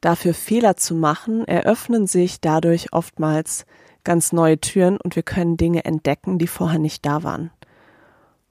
dafür 0.00 0.32
Fehler 0.32 0.76
zu 0.76 0.94
machen, 0.94 1.46
eröffnen 1.48 2.06
sich 2.06 2.40
dadurch 2.40 2.92
oftmals 2.92 3.66
ganz 4.08 4.32
neue 4.32 4.58
Türen 4.58 4.96
und 4.96 5.16
wir 5.16 5.22
können 5.22 5.58
Dinge 5.58 5.84
entdecken, 5.84 6.38
die 6.38 6.46
vorher 6.46 6.78
nicht 6.78 7.04
da 7.04 7.24
waren. 7.24 7.50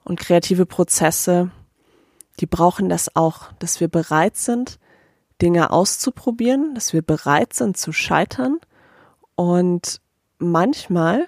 Und 0.03 0.19
kreative 0.19 0.67
Prozesse, 0.67 1.49
die 2.39 2.45
brauchen 2.45 2.89
das 2.89 3.15
auch, 3.15 3.51
dass 3.57 3.79
wir 3.79 3.87
bereit 3.87 4.37
sind, 4.37 4.77
Dinge 5.41 5.71
auszuprobieren, 5.71 6.75
dass 6.75 6.93
wir 6.93 7.01
bereit 7.01 7.53
sind 7.53 7.75
zu 7.75 7.91
scheitern. 7.91 8.59
Und 9.33 9.99
manchmal 10.37 11.27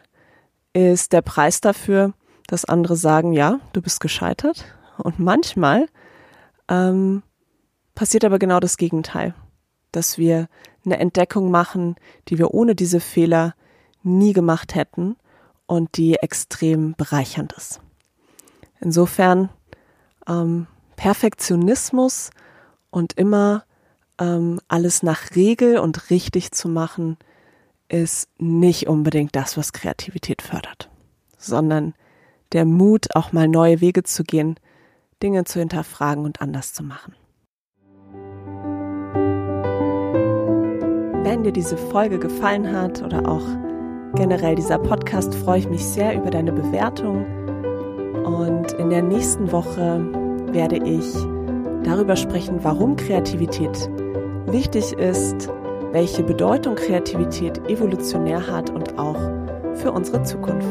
ist 0.73 1.11
der 1.11 1.23
Preis 1.23 1.59
dafür, 1.59 2.13
dass 2.45 2.65
andere 2.65 2.97
sagen, 2.97 3.33
ja, 3.33 3.59
du 3.73 3.81
bist 3.81 3.99
gescheitert. 3.99 4.63
Und 4.99 5.17
manchmal 5.17 5.87
ähm, 6.67 7.23
passiert 7.95 8.25
aber 8.25 8.37
genau 8.37 8.59
das 8.59 8.77
Gegenteil, 8.77 9.33
dass 9.91 10.19
wir 10.19 10.49
eine 10.85 10.99
Entdeckung 10.99 11.49
machen, 11.49 11.95
die 12.27 12.37
wir 12.37 12.53
ohne 12.53 12.75
diese 12.75 12.99
Fehler 12.99 13.55
nie 14.03 14.33
gemacht 14.33 14.75
hätten 14.75 15.15
und 15.65 15.97
die 15.97 16.15
extrem 16.15 16.93
bereichernd 16.95 17.53
ist. 17.53 17.81
Insofern 18.81 19.49
ähm, 20.27 20.67
Perfektionismus 20.95 22.31
und 22.89 23.13
immer 23.13 23.63
ähm, 24.19 24.59
alles 24.67 25.03
nach 25.03 25.35
Regel 25.35 25.77
und 25.77 26.09
richtig 26.09 26.51
zu 26.51 26.69
machen, 26.69 27.17
ist 27.88 28.29
nicht 28.38 28.88
unbedingt 28.88 29.35
das, 29.35 29.57
was 29.57 29.73
Kreativität 29.73 30.41
fördert, 30.41 30.89
sondern 31.38 31.93
der 32.51 32.65
Mut, 32.65 33.15
auch 33.15 33.31
mal 33.31 33.47
neue 33.47 33.81
Wege 33.81 34.03
zu 34.03 34.23
gehen, 34.23 34.55
Dinge 35.21 35.43
zu 35.43 35.59
hinterfragen 35.59 36.23
und 36.23 36.41
anders 36.41 36.73
zu 36.73 36.83
machen. 36.83 37.15
Wenn 41.23 41.43
dir 41.43 41.51
diese 41.51 41.77
Folge 41.77 42.17
gefallen 42.17 42.71
hat 42.75 43.03
oder 43.03 43.27
auch 43.27 43.45
generell 44.15 44.56
dieser 44.56 44.78
Podcast 44.78 45.34
freue 45.36 45.60
ich 45.60 45.69
mich 45.69 45.86
sehr 45.86 46.15
über 46.15 46.30
deine 46.30 46.52
Bewertung. 46.52 47.26
Und 48.24 48.72
in 48.74 48.89
der 48.89 49.02
nächsten 49.02 49.52
Woche 49.52 50.06
werde 50.52 50.78
ich 50.78 51.13
darüber 51.84 52.15
sprechen, 52.15 52.60
warum 52.62 52.95
Kreativität 52.95 53.89
wichtig 54.48 54.93
ist, 54.93 55.50
welche 55.91 56.24
Bedeutung 56.24 56.76
Kreativität 56.76 57.58
evolutionär 57.69 58.48
hat 58.48 58.69
und 58.69 58.98
auch 58.98 59.19
für 59.76 59.91
unsere 59.91 60.24
Zukunft. 60.24 60.65